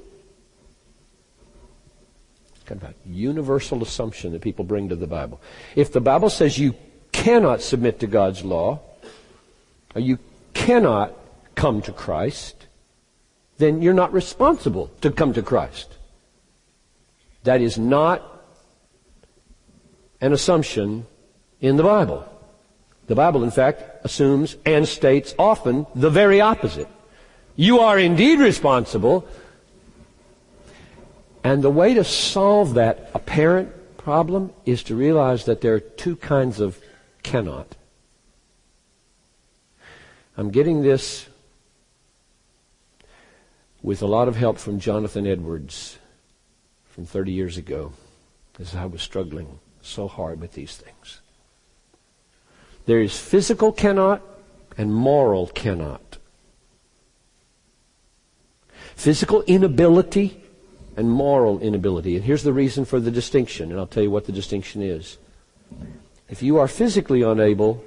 [2.66, 5.40] Kind of a universal assumption that people bring to the Bible.
[5.76, 6.74] If the Bible says you
[7.12, 8.80] cannot submit to God's law,
[9.94, 10.18] or you
[10.66, 11.14] cannot
[11.54, 12.66] come to Christ,
[13.58, 15.94] then you're not responsible to come to Christ.
[17.44, 18.24] That is not
[20.20, 21.06] an assumption
[21.62, 22.28] in the Bible.
[23.06, 26.90] The Bible, in fact, assumes and states often the very opposite.
[27.56, 29.28] You are indeed responsible.
[31.44, 36.16] And the way to solve that apparent problem is to realize that there are two
[36.16, 36.80] kinds of
[37.22, 37.76] cannot.
[40.38, 41.28] I'm getting this
[43.82, 45.98] with a lot of help from Jonathan Edwards
[46.86, 47.94] from 30 years ago
[48.60, 51.22] as I was struggling so hard with these things.
[52.86, 54.22] There is physical cannot
[54.78, 56.18] and moral cannot.
[58.96, 60.42] Physical inability
[60.98, 62.16] and moral inability.
[62.16, 65.18] And here's the reason for the distinction, and I'll tell you what the distinction is.
[66.30, 67.84] If you are physically unable,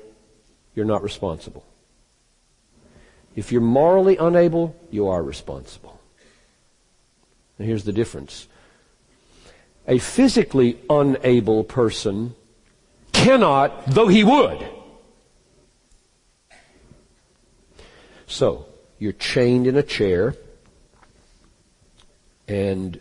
[0.74, 1.64] you're not responsible.
[3.38, 6.00] If you're morally unable, you are responsible.
[7.56, 8.48] Here's the difference.
[9.86, 12.34] A physically unable person
[13.12, 14.68] cannot, though he would.
[18.26, 18.66] So,
[18.98, 20.34] you're chained in a chair
[22.48, 22.98] and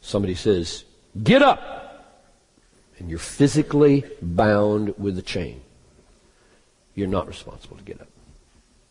[0.00, 0.82] somebody says,
[1.22, 2.26] get up!
[2.98, 5.60] And you're physically bound with the chain.
[6.96, 8.08] You're not responsible to get up.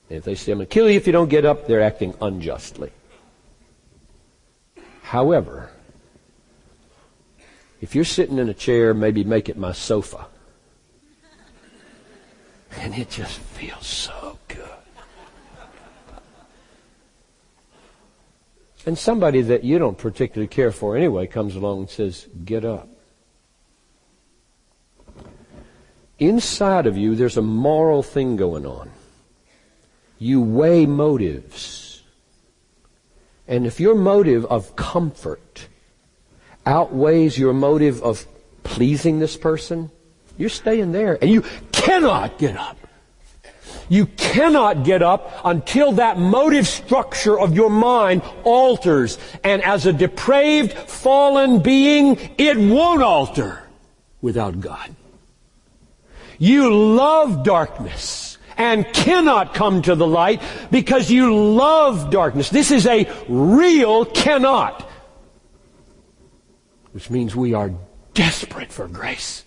[0.10, 1.82] And if they say, I'm going to kill you if you don't get up, they're
[1.82, 2.92] acting unjustly.
[5.04, 5.70] However,
[7.82, 10.28] if you're sitting in a chair, maybe make it my sofa.
[12.78, 14.64] And it just feels so good.
[18.86, 22.88] And somebody that you don't particularly care for anyway comes along and says, get up.
[26.20, 28.90] Inside of you, there's a moral thing going on.
[30.20, 32.02] You weigh motives.
[33.48, 35.68] And if your motive of comfort
[36.66, 38.26] outweighs your motive of
[38.64, 39.90] pleasing this person,
[40.38, 42.78] you're staying there and you cannot get up.
[43.90, 49.18] You cannot get up until that motive structure of your mind alters.
[49.46, 53.64] And as a depraved, fallen being, it won't alter
[54.22, 54.94] without God.
[56.38, 58.27] You love darkness
[58.58, 60.42] and cannot come to the light
[60.72, 62.50] because you love darkness.
[62.50, 64.82] This is a real cannot.
[66.92, 67.72] Which means we are
[68.14, 69.44] desperate for grace.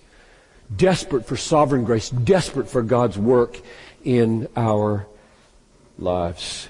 [0.74, 2.10] Desperate for sovereign grace.
[2.10, 3.60] Desperate for God's work
[4.04, 5.06] in our
[5.98, 6.68] lives.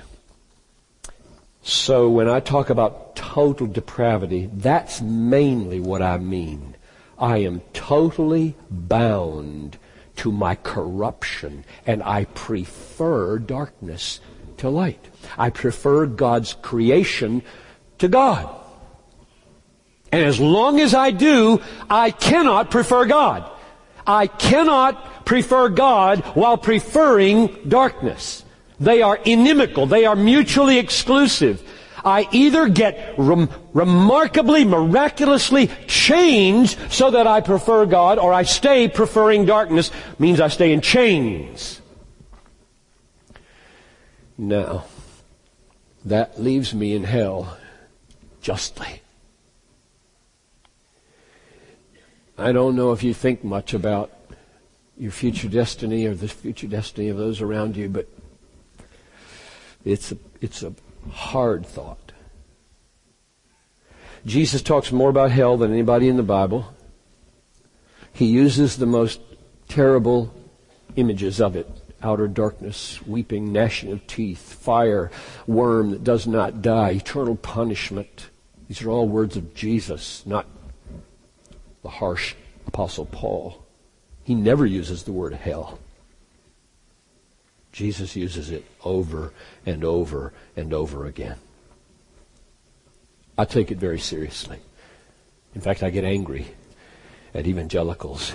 [1.62, 6.74] So when I talk about total depravity, that's mainly what I mean.
[7.18, 9.76] I am totally bound
[10.20, 14.20] to my corruption and I prefer darkness
[14.58, 15.02] to light.
[15.38, 17.42] I prefer God's creation
[17.98, 18.54] to God.
[20.12, 23.50] And as long as I do, I cannot prefer God.
[24.06, 28.44] I cannot prefer God while preferring darkness.
[28.78, 29.86] They are inimical.
[29.86, 31.62] They are mutually exclusive.
[32.04, 38.88] I either get rem- remarkably, miraculously changed so that I prefer God, or I stay
[38.88, 41.80] preferring darkness, means I stay in chains.
[44.38, 44.84] Now,
[46.04, 47.58] that leaves me in hell
[48.40, 49.02] justly.
[52.38, 54.10] I don't know if you think much about
[54.96, 58.08] your future destiny or the future destiny of those around you, but
[59.84, 60.72] it's a, it's a
[61.10, 62.12] hard thought.
[64.26, 66.74] Jesus talks more about hell than anybody in the Bible.
[68.12, 69.20] He uses the most
[69.68, 70.34] terrible
[70.96, 71.68] images of it.
[72.02, 75.10] Outer darkness, weeping, gnashing of teeth, fire,
[75.46, 78.30] worm that does not die, eternal punishment.
[78.68, 80.46] These are all words of Jesus, not
[81.82, 82.34] the harsh
[82.66, 83.66] Apostle Paul.
[84.22, 85.78] He never uses the word hell.
[87.72, 89.32] Jesus uses it over
[89.64, 91.36] and over and over again.
[93.38, 94.58] I take it very seriously.
[95.54, 96.46] In fact, I get angry
[97.32, 98.32] at evangelicals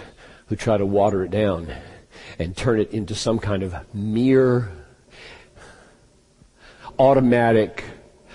[0.47, 1.67] who try to water it down
[2.39, 4.71] and turn it into some kind of mere,
[6.97, 7.83] automatic,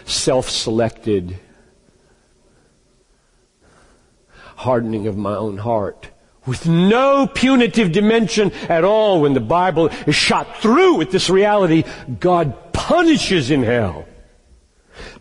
[0.05, 1.39] self-selected
[4.57, 6.11] hardening of my own heart
[6.51, 11.85] with no punitive dimension at all when the Bible is shot through with this reality.
[12.19, 14.05] God punishes in hell.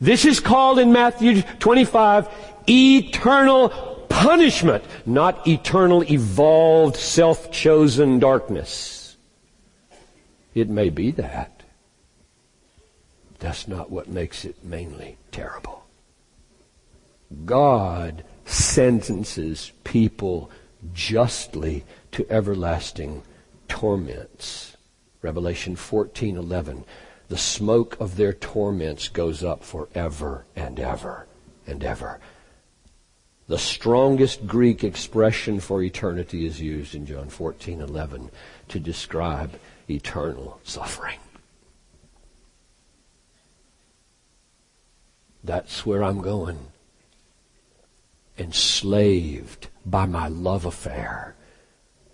[0.02, 2.28] This is called in Matthew 25
[2.68, 3.70] eternal
[4.10, 9.16] punishment, not eternal evolved self-chosen darkness.
[10.56, 11.62] It may be that.
[13.38, 15.86] That's not what makes it mainly terrible.
[17.46, 20.50] God sentences people
[20.94, 23.24] justly to everlasting
[23.68, 24.78] torments.
[25.22, 26.86] Revelation 14:11
[27.28, 31.28] The smoke of their torments goes up forever and ever
[31.68, 32.20] and ever.
[33.48, 38.30] The strongest Greek expression for eternity is used in John 14:11
[38.70, 39.60] to describe
[39.90, 41.20] eternal suffering.
[45.44, 46.60] That's where I'm going
[48.40, 51.36] enslaved by my love affair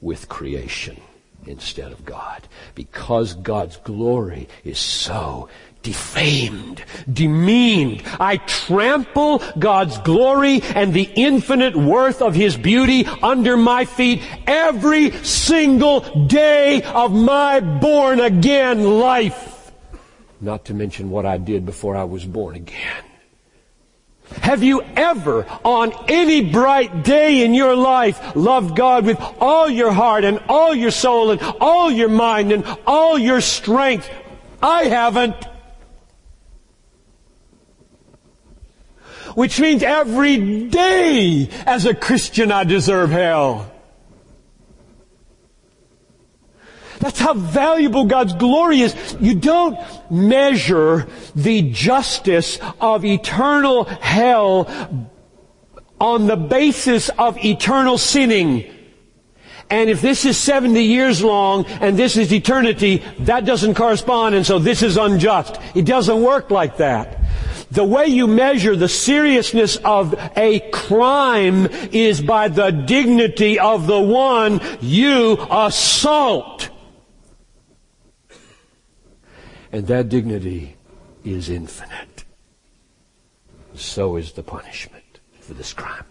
[0.02, 1.00] with creation
[1.48, 2.48] instead of God.
[2.74, 5.50] Because God's glory is so
[5.84, 8.02] defamed, demeaned.
[8.20, 15.12] I trample God's glory and the infinite worth of His beauty under my feet every
[15.24, 19.72] single day of my born again life.
[20.42, 23.04] Not to mention what I did before I was born again.
[24.42, 29.92] Have you ever, on any bright day in your life, loved God with all your
[29.92, 34.10] heart and all your soul and all your mind and all your strength?
[34.62, 35.36] I haven't.
[39.36, 43.72] Which means every day as a Christian I deserve hell.
[47.00, 48.96] That's how valuable God's glory is.
[49.20, 49.78] You don't
[50.10, 55.10] measure the justice of eternal hell
[56.00, 58.72] on the basis of eternal sinning.
[59.70, 64.46] And if this is 70 years long and this is eternity, that doesn't correspond and
[64.46, 65.60] so this is unjust.
[65.74, 67.20] It doesn't work like that.
[67.72, 74.00] The way you measure the seriousness of a crime is by the dignity of the
[74.00, 76.70] one you assault.
[79.76, 80.78] And that dignity
[81.26, 82.24] is infinite.
[83.74, 86.06] So is the punishment for this crime.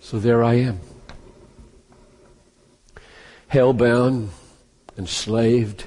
[0.00, 0.80] So there I am.
[3.52, 4.30] Hellbound,
[4.98, 5.86] enslaved,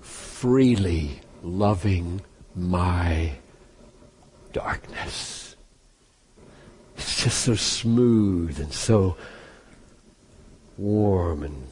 [0.00, 2.22] freely loving
[2.56, 3.32] my
[4.54, 5.54] darkness.
[6.96, 9.18] It's just so smooth and so
[10.78, 11.66] warm and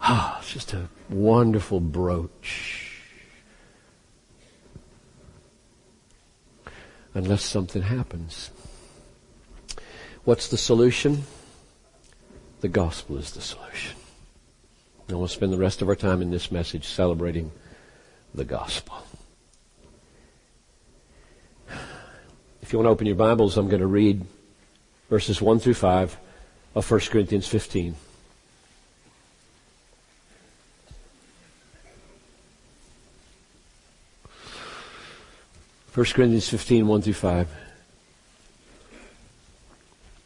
[0.00, 2.86] ah, it's just a wonderful brooch.
[7.16, 8.50] unless something happens.
[10.24, 11.24] What's the solution?
[12.60, 13.96] The gospel is the solution.
[15.08, 17.52] And we'll spend the rest of our time in this message celebrating
[18.34, 18.96] the gospel.
[22.60, 24.26] If you want to open your Bibles, I'm going to read
[25.08, 26.18] verses 1 through 5
[26.74, 27.94] of 1 Corinthians 15.
[35.96, 37.48] 1 Corinthians 15, 1 through 5.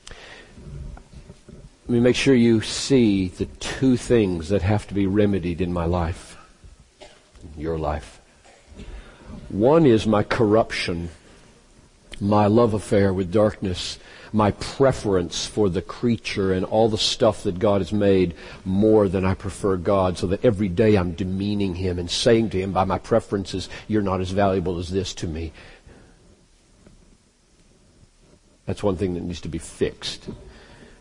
[0.09, 0.19] Let
[1.87, 5.85] me make sure you see the two things that have to be remedied in my
[5.85, 6.37] life,
[7.01, 8.21] in your life.
[9.49, 11.11] One is my corruption,
[12.21, 14.01] my love affair with darkness,
[14.33, 19.25] my preference for the creature and all the stuff that God has made more than
[19.25, 22.85] I prefer God, so that every day I'm demeaning Him and saying to Him by
[22.85, 25.53] my preferences, you're not as valuable as this to me.
[28.67, 30.29] That's one thing that needs to be fixed.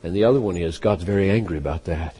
[0.01, 2.15] And the other one is God's very angry about that.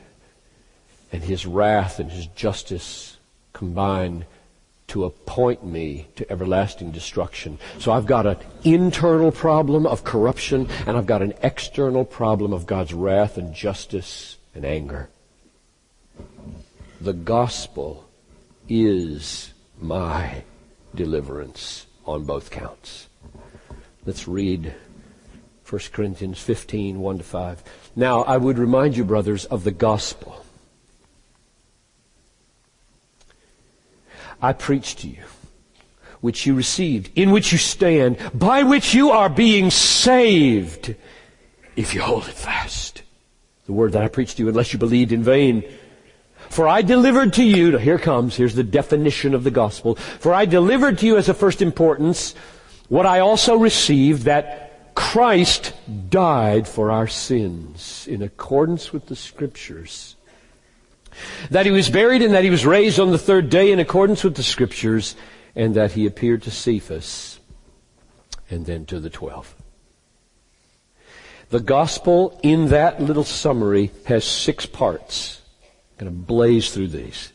[1.11, 3.17] And His wrath and His justice
[3.53, 4.25] combine
[4.89, 7.57] to appoint me to everlasting destruction.
[7.79, 12.65] So I've got an internal problem of corruption and I've got an external problem of
[12.65, 15.09] God's wrath and justice and anger.
[17.01, 18.09] The gospel
[18.67, 20.43] is my
[20.93, 23.07] deliverance on both counts.
[24.05, 24.73] Let's read
[25.69, 27.63] 1 Corinthians 15, 1 to 5.
[27.95, 30.43] Now, I would remind you, brothers, of the gospel.
[34.41, 35.23] I preach to you,
[36.21, 40.95] which you received, in which you stand, by which you are being saved,
[41.75, 43.03] if you hold it fast.
[43.65, 45.63] The word that I preached to you, unless you believed in vain.
[46.49, 49.95] For I delivered to you, here comes, here's the definition of the gospel.
[49.95, 52.33] For I delivered to you as a first importance
[52.87, 55.73] what I also received that Christ
[56.09, 60.15] died for our sins in accordance with the scriptures
[61.49, 64.23] that he was buried and that he was raised on the third day in accordance
[64.23, 65.15] with the scriptures,
[65.55, 67.39] and that he appeared to Cephas
[68.49, 69.55] and then to the twelve.
[71.49, 75.41] The gospel in that little summary has six parts.
[75.63, 77.33] I'm going to blaze through these.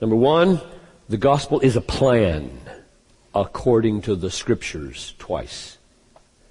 [0.00, 0.60] Number one,
[1.08, 2.58] the gospel is a plan
[3.34, 5.75] according to the scriptures twice.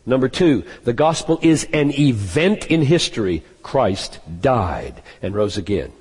[0.06, 3.44] Number two, the gospel is an event in history.
[3.64, 5.92] Christ died and rose again.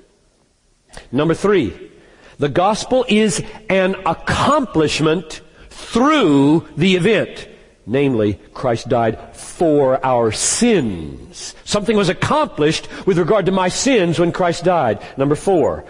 [1.11, 1.91] Number three,
[2.37, 7.49] the gospel is an accomplishment through the event.
[7.87, 11.55] Namely, Christ died for our sins.
[11.65, 15.03] Something was accomplished with regard to my sins when Christ died.
[15.17, 15.85] Number four,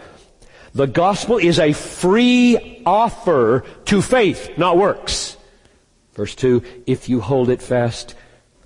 [0.74, 5.35] the gospel is a free offer to faith, not works.
[6.16, 8.16] Verse 2, if you hold it fast,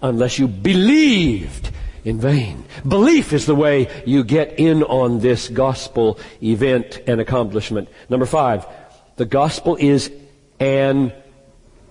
[0.02, 1.72] unless you believed
[2.06, 2.64] in vain.
[2.88, 7.90] Belief is the way you get in on this gospel event and accomplishment.
[8.10, 8.66] Number five,
[9.18, 10.12] the gospel is
[10.60, 11.12] an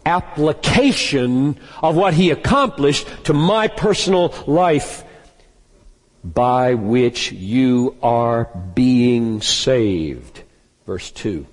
[0.06, 5.04] application of what he accomplished to my personal life
[6.24, 10.42] by which you are being saved.
[10.86, 11.46] Verse 2.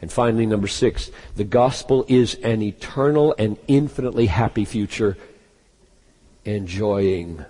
[0.00, 5.16] And finally, number six, the gospel is an eternal and infinitely happy future
[6.44, 7.44] enjoying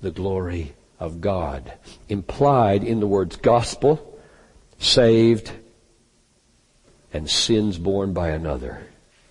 [0.00, 1.72] the glory of God.
[2.08, 4.18] Implied in the words gospel,
[4.78, 5.52] saved,
[7.12, 8.82] and sins borne by another.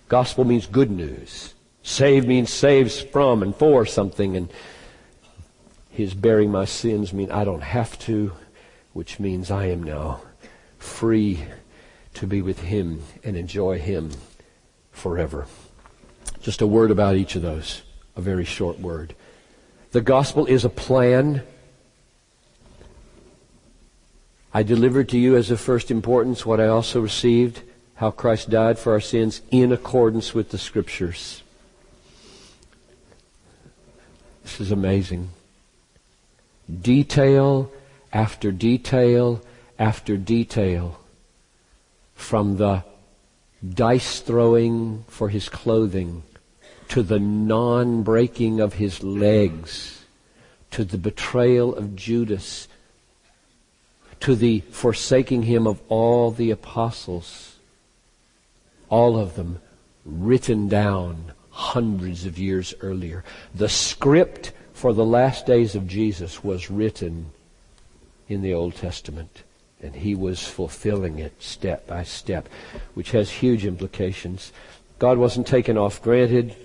[0.08, 1.54] Gospel means good news.
[1.82, 4.50] Saved means saves from and for something and
[5.90, 8.32] His bearing my sins mean I don't have to,
[8.92, 10.22] which means I am now
[10.78, 11.44] free
[12.18, 14.10] to be with Him and enjoy Him
[14.90, 15.46] forever.
[16.42, 17.82] Just a word about each of those.
[18.16, 19.14] A very short word.
[19.92, 21.42] The gospel is a plan.
[24.52, 27.62] I delivered to you as of first importance what I also received,
[27.94, 31.42] how Christ died for our sins in accordance with the scriptures.
[34.42, 35.30] This is amazing.
[36.82, 37.70] Detail
[38.12, 39.40] after detail
[39.78, 40.98] after detail
[42.18, 42.84] from the
[43.66, 46.22] dice throwing for his clothing
[46.88, 50.04] to the non breaking of his legs
[50.70, 52.68] to the betrayal of Judas
[54.20, 57.56] to the forsaking him of all the apostles.
[58.88, 59.60] All of them
[60.04, 63.24] written down hundreds of years earlier.
[63.54, 67.30] The script for the last days of Jesus was written
[68.28, 69.44] in the Old Testament.
[69.82, 72.48] And he was fulfilling it step by step,
[72.94, 74.52] which has huge implications.
[74.98, 76.56] God wasn't taken off granted.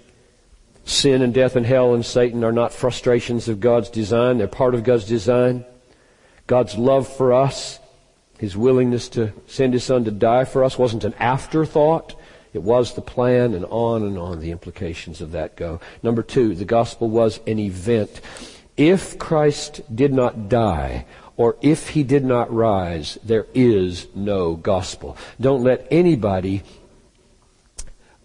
[0.86, 4.38] Sin and death and hell and Satan are not frustrations of God's design.
[4.38, 5.64] They're part of God's design.
[6.47, 7.80] God's love for us,
[8.38, 12.16] His willingness to send His Son to die for us wasn't an afterthought.
[12.53, 15.80] It was the plan and on and on the implications of that go.
[16.03, 18.22] Number two, the gospel was an event.
[18.76, 21.05] If Christ did not die,
[21.38, 25.17] or if he did not rise, there is no gospel.
[25.39, 26.63] Don't let anybody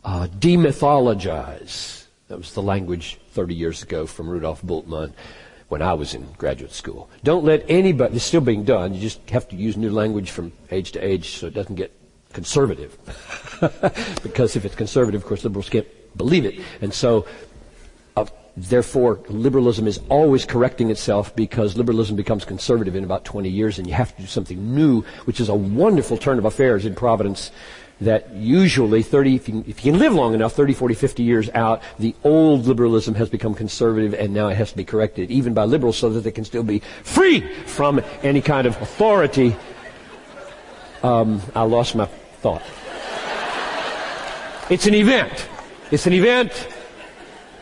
[0.04, 2.04] uh, demythologize.
[2.28, 5.12] That was the language 30 years ago from Rudolf Bultmann
[5.68, 7.10] when I was in graduate school.
[7.24, 10.52] Don't let anybody, it's still being done, you just have to use new language from
[10.70, 11.92] age to age so it doesn't get
[12.32, 12.96] conservative.
[14.22, 15.86] because if it's conservative, of course, liberals can't
[16.16, 16.60] believe it.
[16.80, 17.26] And so,
[18.64, 23.86] therefore, liberalism is always correcting itself because liberalism becomes conservative in about 20 years and
[23.86, 27.50] you have to do something new, which is a wonderful turn of affairs in Providence
[28.00, 31.50] that usually 30, if you, if you, can live long enough, 30, 40, 50 years
[31.50, 35.52] out, the old liberalism has become conservative and now it has to be corrected, even
[35.52, 39.56] by liberals, so that they can still be free from any kind of authority.
[41.02, 42.62] Um, I lost my thought.
[44.70, 45.48] It's an event.
[45.90, 46.68] It's an event.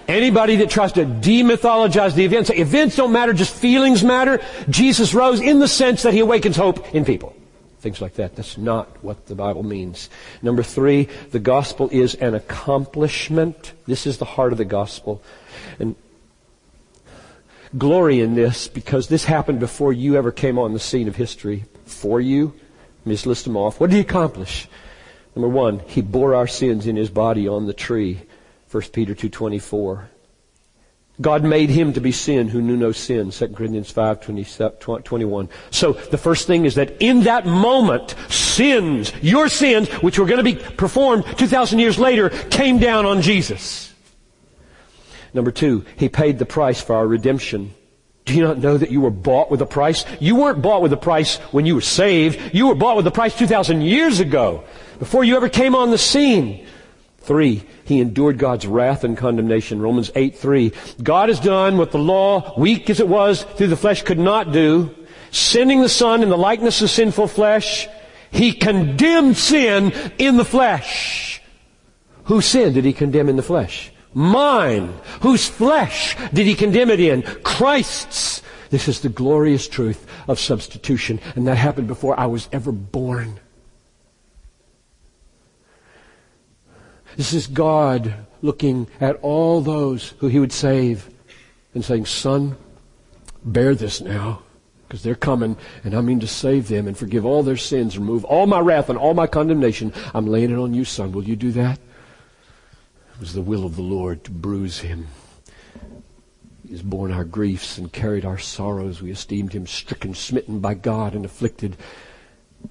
[0.09, 4.41] Anybody that tries to demythologize the events, events don't matter, just feelings matter.
[4.71, 7.35] Jesus rose in the sense that he awakens hope in people
[7.87, 8.35] things like that.
[8.35, 10.11] That's not what the Bible means.
[10.43, 13.75] Number three, the gospel is an accomplishment.
[13.87, 15.23] This is the heart of the gospel.
[15.79, 15.95] And
[17.79, 21.65] glory in this because this happened before you ever came on the scene of history.
[21.85, 22.47] For you.
[22.47, 23.79] Let me just list them off.
[23.79, 24.67] What did he accomplish?
[25.37, 28.21] Number one, he bore our sins in his body on the tree.
[28.77, 30.05] 1 Peter 2.24.
[31.19, 33.31] God made him to be sin who knew no sin.
[33.31, 35.49] 2 Corinthians 5, 21.
[35.71, 40.45] So the first thing is that in that moment, sins, your sins, which were going
[40.45, 43.95] to be performed 2,000 years later, came down on Jesus.
[45.33, 47.73] Number two, he paid the price for our redemption.
[48.27, 50.05] Do you not know that you were bought with a price?
[50.21, 52.55] You weren't bought with a price when you were saved.
[52.55, 54.65] You were bought with a price 2,000 years ago,
[54.99, 56.67] before you ever came on the scene.
[57.21, 59.81] Three, he endured God's wrath and condemnation.
[59.81, 60.73] Romans 8, 3.
[61.03, 64.53] God has done what the law, weak as it was through the flesh, could not
[64.53, 64.95] do.
[65.31, 67.89] Sending the Son in the likeness of sinful flesh,
[68.31, 71.41] he condemned sin in the flesh.
[72.25, 73.93] Whose sin did he condemn in the flesh?
[74.13, 74.93] Mine.
[75.21, 77.23] Whose flesh did he condemn it in?
[77.45, 78.43] Christ's.
[78.71, 83.39] This is the glorious truth of substitution, and that happened before I was ever born.
[87.17, 91.09] This is God looking at all those who he would save
[91.75, 92.57] and saying, son,
[93.45, 94.43] bear this now
[94.87, 98.25] because they're coming and I mean to save them and forgive all their sins, remove
[98.25, 99.93] all my wrath and all my condemnation.
[100.15, 101.13] I'm laying it on you, son.
[101.13, 101.79] Will you do that?
[103.15, 105.07] It was the will of the Lord to bruise him.
[106.67, 109.01] He has borne our griefs and carried our sorrows.
[109.01, 111.77] We esteemed him stricken, smitten by God and afflicted.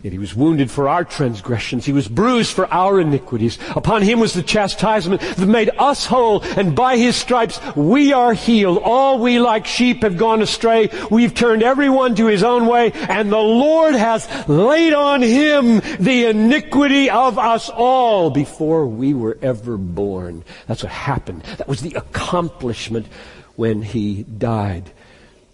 [0.01, 1.85] Yet he was wounded for our transgressions.
[1.85, 3.57] He was bruised for our iniquities.
[3.75, 8.33] Upon him was the chastisement that made us whole, and by his stripes we are
[8.33, 8.79] healed.
[8.83, 10.89] All we like sheep have gone astray.
[11.09, 16.25] We've turned everyone to his own way, and the Lord has laid on him the
[16.25, 20.43] iniquity of us all before we were ever born.
[20.67, 21.43] That's what happened.
[21.57, 23.07] That was the accomplishment
[23.55, 24.91] when he died.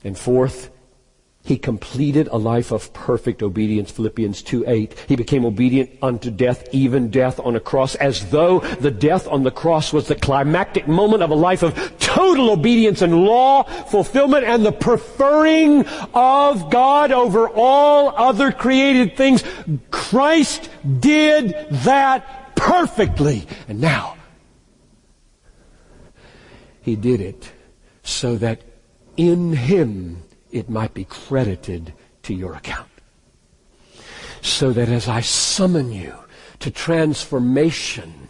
[0.03, 0.69] And fourth,
[1.43, 5.05] He completed a life of perfect obedience, Philippians 2 8.
[5.07, 9.41] He became obedient unto death, even death on a cross, as though the death on
[9.41, 14.45] the cross was the climactic moment of a life of total obedience and law fulfillment
[14.45, 19.43] and the preferring of God over all other created things.
[19.89, 20.69] Christ
[20.99, 23.47] did that perfectly.
[23.67, 24.15] And now,
[26.83, 27.51] He did it
[28.03, 28.61] so that
[29.17, 30.21] in Him
[30.51, 31.93] it might be credited
[32.23, 32.89] to your account.
[34.41, 36.15] So that as I summon you
[36.59, 38.29] to transformation,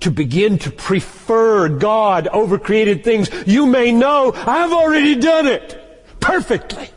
[0.00, 6.04] to begin to prefer God over created things, you may know I've already done it
[6.20, 6.88] perfectly.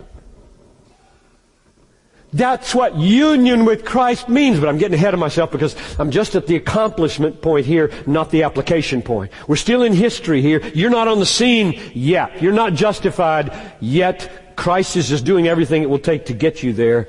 [2.36, 6.36] That's what union with Christ means, but I'm getting ahead of myself because I'm just
[6.36, 9.32] at the accomplishment point here, not the application point.
[9.48, 10.60] We're still in history here.
[10.74, 12.42] You're not on the scene yet.
[12.42, 14.58] You're not justified yet.
[14.58, 17.08] Christ is just doing everything it will take to get you there.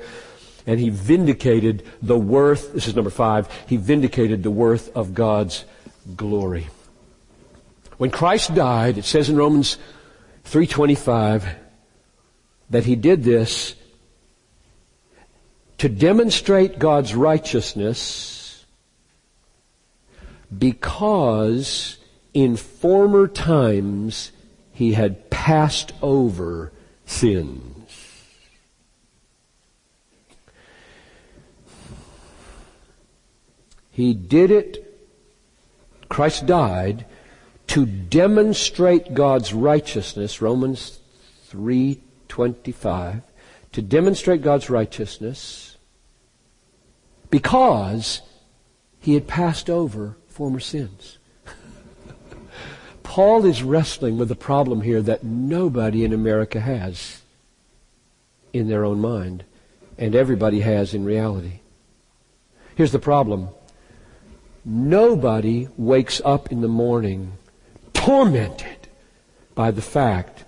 [0.65, 5.65] And He vindicated the worth, this is number five, He vindicated the worth of God's
[6.15, 6.67] glory.
[7.97, 9.77] When Christ died, it says in Romans
[10.45, 11.53] 3.25
[12.69, 13.75] that He did this
[15.77, 18.65] to demonstrate God's righteousness
[20.55, 21.97] because
[22.33, 24.31] in former times
[24.71, 26.71] he had passed over
[27.05, 27.73] sins.
[33.91, 34.83] He did it,
[36.09, 37.05] Christ died,
[37.67, 40.99] to demonstrate God's righteousness, Romans
[41.51, 43.23] 3.25,
[43.71, 45.66] to demonstrate God's righteousness
[47.29, 48.21] because
[48.99, 51.17] he had passed over former sins.
[53.03, 57.21] Paul is wrestling with a problem here that nobody in America has
[58.53, 59.43] in their own mind,
[59.97, 61.59] and everybody has in reality.
[62.75, 63.49] Here's the problem.
[64.63, 67.33] Nobody wakes up in the morning
[67.93, 68.87] tormented
[69.55, 70.43] by the fact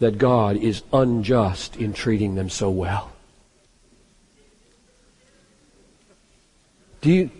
[0.00, 3.12] that God is unjust in treating them so well.
[7.02, 7.30] Do you,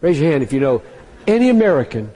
[0.00, 0.82] raise your hand if you know
[1.26, 2.10] any American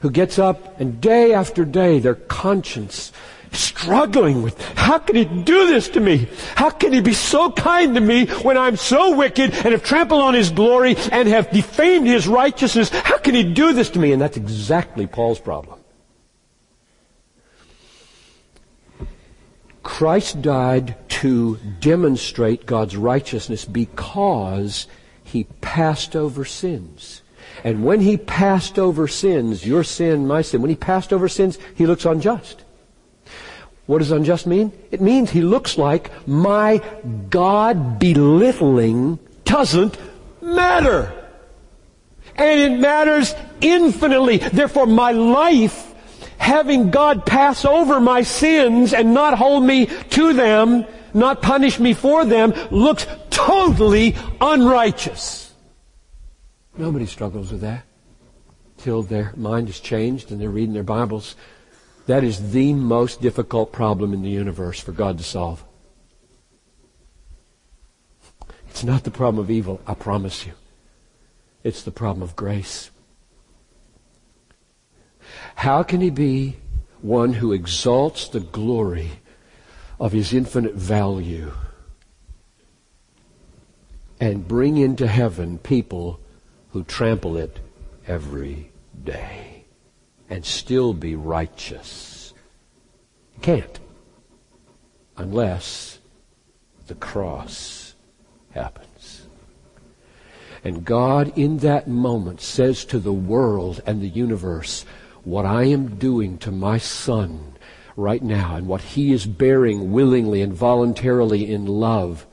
[0.00, 3.10] who gets up and day after day their conscience
[3.52, 6.28] struggling with, how can he do this to me?
[6.56, 10.20] How can he be so kind to me when I'm so wicked and have trampled
[10.20, 12.90] on his glory and have defamed his righteousness?
[12.90, 14.12] How can he do this to me?
[14.12, 15.78] And that's exactly Paul's problem.
[19.84, 24.88] Christ died to demonstrate God's righteousness because
[25.74, 27.20] passed over sins.
[27.64, 31.58] And when he passed over sins, your sin, my sin, when he passed over sins,
[31.74, 32.62] he looks unjust.
[33.86, 34.70] What does unjust mean?
[34.92, 36.80] It means he looks like my
[37.28, 39.98] God belittling doesn't
[40.40, 41.12] matter.
[42.36, 44.38] And it matters infinitely.
[44.38, 45.92] Therefore, my life,
[46.38, 51.94] having God pass over my sins and not hold me to them, not punish me
[51.94, 55.43] for them, looks totally unrighteous.
[56.76, 57.84] Nobody struggles with that
[58.78, 61.36] till their mind is changed and they're reading their Bibles.
[62.06, 65.64] That is the most difficult problem in the universe for God to solve.
[68.68, 70.52] It's not the problem of evil, I promise you.
[71.62, 72.90] It's the problem of grace.
[75.54, 76.56] How can he be
[77.00, 79.20] one who exalts the glory
[80.00, 81.52] of his infinite value
[84.20, 86.20] and bring into heaven people
[86.74, 87.60] who trample it
[88.08, 88.68] every
[89.04, 89.64] day
[90.28, 92.34] and still be righteous.
[93.36, 93.78] You can't
[95.16, 96.00] unless
[96.88, 97.94] the cross
[98.50, 99.28] happens.
[100.64, 104.84] And God in that moment says to the world and the universe,
[105.22, 107.54] what I am doing to my son
[107.94, 112.26] right now and what he is bearing willingly and voluntarily in love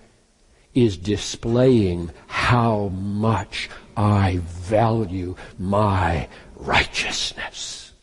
[0.73, 7.93] is displaying how much I value my righteousness.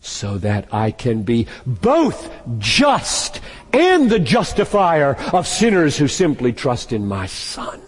[0.00, 3.40] So that I can be both just
[3.72, 7.80] and the justifier of sinners who simply trust in my Son.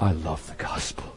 [0.00, 1.16] I love the gospel.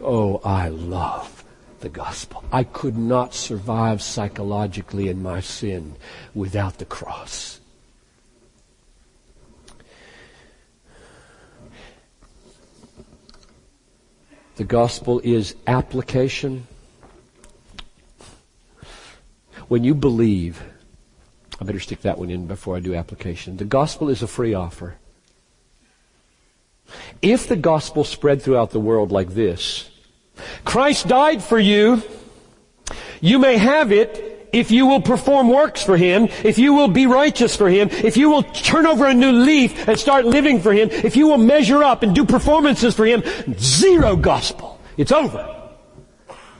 [0.00, 1.44] Oh, I love
[1.80, 2.44] the gospel.
[2.52, 5.96] I could not survive psychologically in my sin
[6.34, 7.59] without the cross.
[14.60, 16.66] The gospel is application.
[19.68, 20.62] When you believe
[21.58, 23.56] I better stick that one in before I do application.
[23.56, 24.96] The gospel is a free offer.
[27.22, 29.88] If the gospel spread throughout the world like this,
[30.66, 32.02] Christ died for you,
[33.22, 37.06] you may have it if you will perform works for Him, if you will be
[37.06, 40.72] righteous for Him, if you will turn over a new leaf and start living for
[40.72, 43.22] Him, if you will measure up and do performances for Him,
[43.58, 44.80] zero gospel.
[44.96, 45.56] It's over.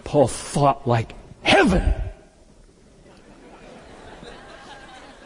[0.05, 1.95] Paul thought like heaven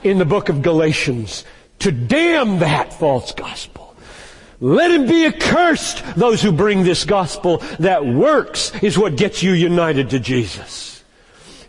[0.03, 1.45] in the book of Galatians
[1.81, 3.97] to damn that false gospel.
[4.61, 9.53] Let him be accursed, those who bring this gospel that works is what gets you
[9.53, 10.94] united to Jesus.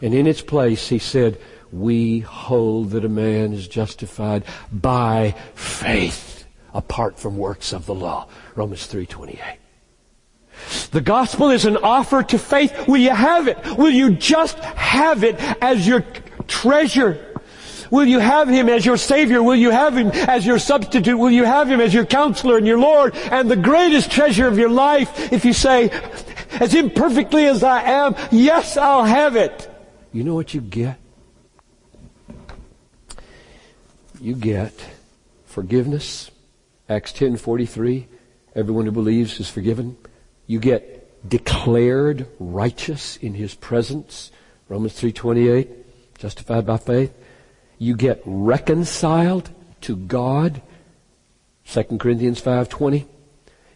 [0.01, 1.39] And in its place, he said,
[1.71, 8.27] we hold that a man is justified by faith apart from works of the law.
[8.55, 9.57] Romans 3.28.
[10.91, 12.87] The gospel is an offer to faith.
[12.87, 13.57] Will you have it?
[13.77, 16.01] Will you just have it as your
[16.47, 17.41] treasure?
[17.91, 19.43] Will you have Him as your Savior?
[19.43, 21.17] Will you have Him as your substitute?
[21.17, 24.57] Will you have Him as your counselor and your Lord and the greatest treasure of
[24.57, 25.31] your life?
[25.31, 25.89] If you say,
[26.51, 29.69] as imperfectly as I am, yes, I'll have it.
[30.15, 30.97] You know what you get?
[34.21, 34.71] You get
[35.43, 36.31] forgiveness.
[36.87, 38.07] Acts 10:43.
[38.55, 39.97] Everyone who believes is forgiven.
[40.47, 44.31] You get declared righteous in his presence.
[44.69, 45.67] Romans 3:28.
[46.17, 47.13] Justified by faith.
[47.77, 49.49] You get reconciled
[49.81, 50.61] to God.
[51.65, 53.05] 2 Corinthians 5:20.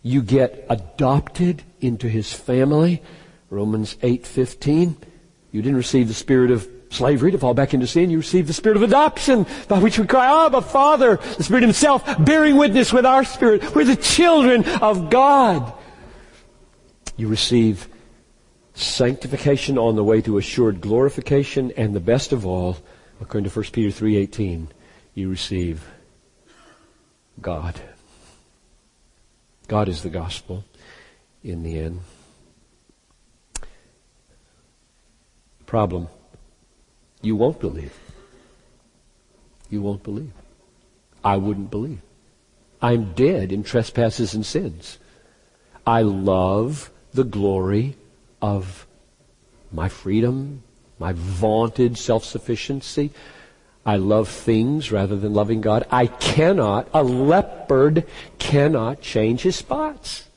[0.01, 3.01] You get adopted into his family.
[3.49, 4.95] Romans 8:15.
[5.51, 8.09] You didn't receive the spirit of slavery to fall back into sin.
[8.09, 11.17] You received the spirit of adoption by which we cry, Abba, Father.
[11.37, 13.75] The Spirit Himself bearing witness with our spirit.
[13.75, 15.73] We're the children of God.
[17.17, 17.87] You receive
[18.73, 22.77] sanctification on the way to assured glorification and the best of all,
[23.19, 24.67] according to 1 Peter 3.18,
[25.15, 25.85] you receive
[27.41, 27.79] God.
[29.67, 30.63] God is the gospel
[31.43, 32.01] in the end.
[35.69, 36.07] Problem.
[37.21, 37.93] You won't believe.
[39.69, 40.31] You won't believe.
[41.23, 42.01] I wouldn't believe.
[42.81, 44.97] I'm dead in trespasses and sins.
[45.85, 47.97] I love the glory
[48.41, 48.87] of
[49.71, 50.63] my freedom,
[50.97, 53.11] my vaunted self-sufficiency.
[53.85, 55.85] I love things rather than loving God.
[55.91, 58.07] I cannot, a leopard
[58.39, 60.27] cannot change his spots.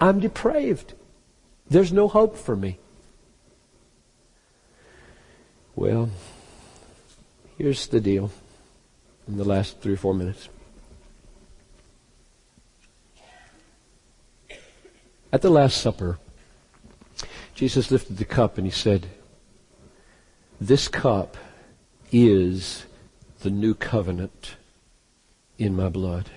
[0.00, 0.94] I'm depraved.
[1.68, 2.78] There's no hope for me.
[5.74, 6.10] Well,
[7.56, 8.30] here's the deal
[9.26, 10.50] in the last three or four minutes.
[15.32, 16.18] At the Last Supper,
[17.54, 19.06] Jesus lifted the cup and he said,
[20.60, 21.38] This cup
[22.10, 22.84] is
[23.40, 24.56] the new covenant
[25.58, 26.30] in my blood.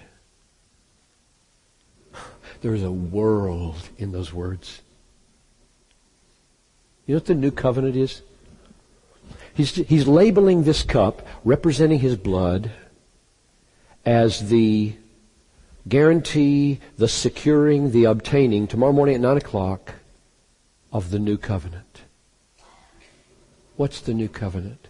[2.61, 4.81] There is a world in those words.
[7.05, 8.21] You know what the new covenant is?
[9.55, 12.71] He's, he's labeling this cup, representing his blood,
[14.05, 14.95] as the
[15.87, 19.93] guarantee, the securing, the obtaining, tomorrow morning at 9 o'clock,
[20.91, 22.01] of the new covenant.
[23.77, 24.89] What's the new covenant?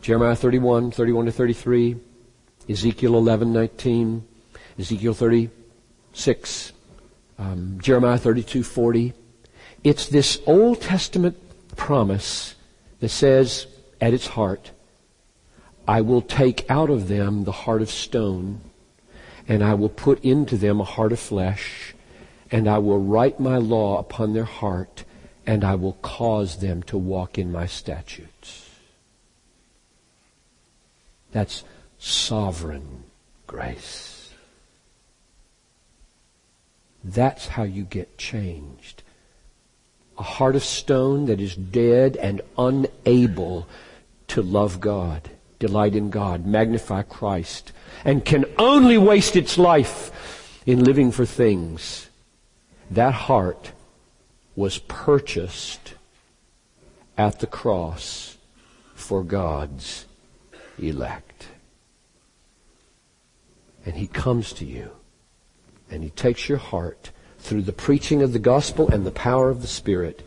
[0.00, 1.96] Jeremiah 31, 31 to 33,
[2.68, 4.24] Ezekiel 11, 19,
[4.78, 6.72] Ezekiel 36,
[7.40, 9.12] um, Jeremiah 32, 40.
[9.82, 11.36] It's this Old Testament
[11.76, 12.54] promise
[13.00, 13.66] that says
[14.00, 14.72] at its heart,
[15.86, 18.60] I will take out of them the heart of stone,
[19.46, 21.94] and I will put into them a heart of flesh,
[22.50, 25.04] and I will write my law upon their heart,
[25.46, 28.68] and I will cause them to walk in my statutes.
[31.30, 31.62] That's
[31.98, 33.04] sovereign
[33.46, 34.32] grace.
[37.04, 39.04] That's how you get changed
[40.18, 43.66] a heart of stone that is dead and unable
[44.28, 47.72] to love God, delight in God, magnify Christ,
[48.04, 52.08] and can only waste its life in living for things.
[52.90, 53.72] That heart
[54.54, 55.94] was purchased
[57.18, 58.36] at the cross
[58.94, 60.06] for God's
[60.78, 61.48] elect.
[63.84, 64.90] And He comes to you
[65.90, 67.10] and He takes your heart
[67.46, 70.26] through the preaching of the gospel and the power of the Spirit.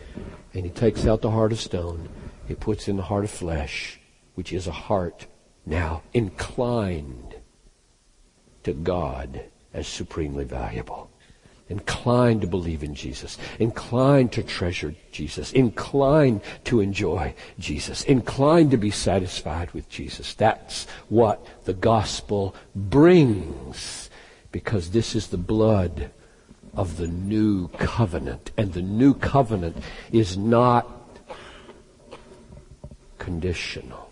[0.53, 2.07] And he takes out the heart of stone.
[2.47, 3.99] He puts in the heart of flesh,
[4.35, 5.27] which is a heart
[5.65, 7.35] now inclined
[8.63, 9.43] to God
[9.73, 11.11] as supremely valuable.
[11.67, 13.37] Inclined to believe in Jesus.
[13.59, 15.51] Inclined to treasure Jesus.
[15.51, 18.03] Inclined to enjoy Jesus.
[18.05, 20.33] Inclined to be satisfied with Jesus.
[20.33, 24.09] That's what the gospel brings.
[24.53, 26.11] Because this is the blood
[26.75, 28.51] of the new covenant.
[28.57, 29.77] And the new covenant
[30.11, 30.87] is not
[33.17, 34.11] conditional.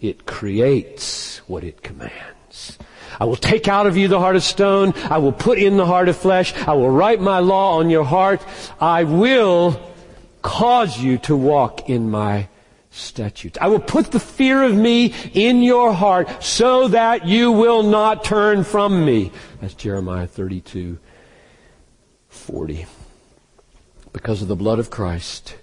[0.00, 2.78] It creates what it commands.
[3.20, 4.92] I will take out of you the heart of stone.
[5.04, 6.54] I will put in the heart of flesh.
[6.66, 8.44] I will write my law on your heart.
[8.80, 9.80] I will
[10.42, 12.48] cause you to walk in my
[12.90, 13.58] statutes.
[13.60, 18.24] I will put the fear of me in your heart so that you will not
[18.24, 19.32] turn from me.
[19.60, 20.98] That's Jeremiah 32,
[22.34, 22.86] 40.
[24.12, 25.56] Because of the blood of Christ,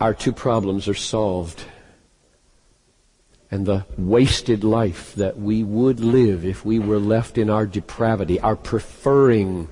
[0.00, 1.64] our two problems are solved
[3.50, 8.38] and the wasted life that we would live if we were left in our depravity,
[8.40, 9.68] our preferring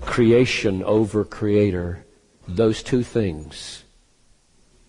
[0.00, 2.04] creation over creator.
[2.46, 3.84] Those two things.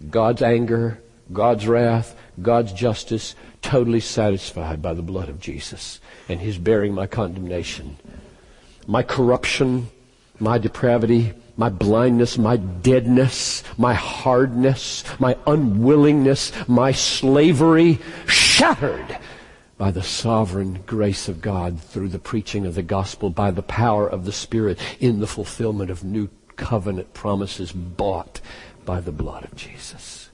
[0.10, 1.02] God's anger,
[1.34, 6.00] God's wrath, God's justice, totally satisfied by the blood of Jesus
[6.30, 7.98] and His bearing my condemnation.
[8.90, 9.88] My corruption,
[10.40, 19.20] my depravity, my blindness, my deadness, my hardness, my unwillingness, my slavery shattered
[19.78, 24.10] by the sovereign grace of God through the preaching of the gospel, by the power
[24.10, 28.42] of the Spirit in the fulfillment of new covenant promises bought
[28.86, 30.32] by the blood of Jesus.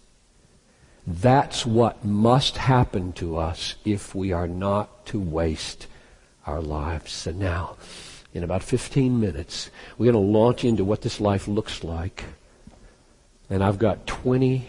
[1.05, 5.87] That's what must happen to us if we are not to waste
[6.47, 7.27] our lives.
[7.27, 7.75] And now,
[8.35, 12.25] in about 15 minutes, we're going to launch into what this life looks like.
[13.49, 14.67] And I've got 20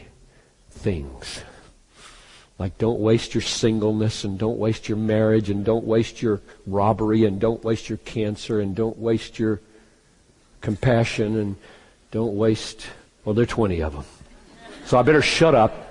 [0.70, 1.42] things.
[2.60, 7.24] Like don't waste your singleness and don't waste your marriage and don't waste your robbery
[7.24, 9.60] and don't waste your cancer and don't waste your
[10.60, 11.56] compassion and
[12.12, 12.86] don't waste,
[13.24, 14.04] well, there are 20 of them.
[14.84, 15.90] So I better shut up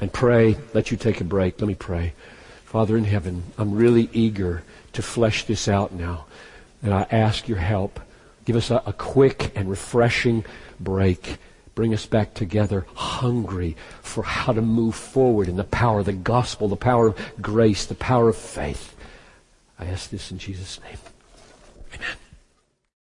[0.00, 0.56] and pray.
[0.72, 1.60] Let you take a break.
[1.60, 2.14] Let me pray.
[2.64, 6.26] Father in heaven, I'm really eager to flesh this out now.
[6.84, 7.98] And I ask your help.
[8.44, 10.44] Give us a, a quick and refreshing
[10.78, 11.38] break.
[11.74, 16.12] Bring us back together hungry for how to move forward in the power of the
[16.12, 18.94] gospel, the power of grace, the power of faith.
[19.78, 20.98] I ask this in Jesus' name.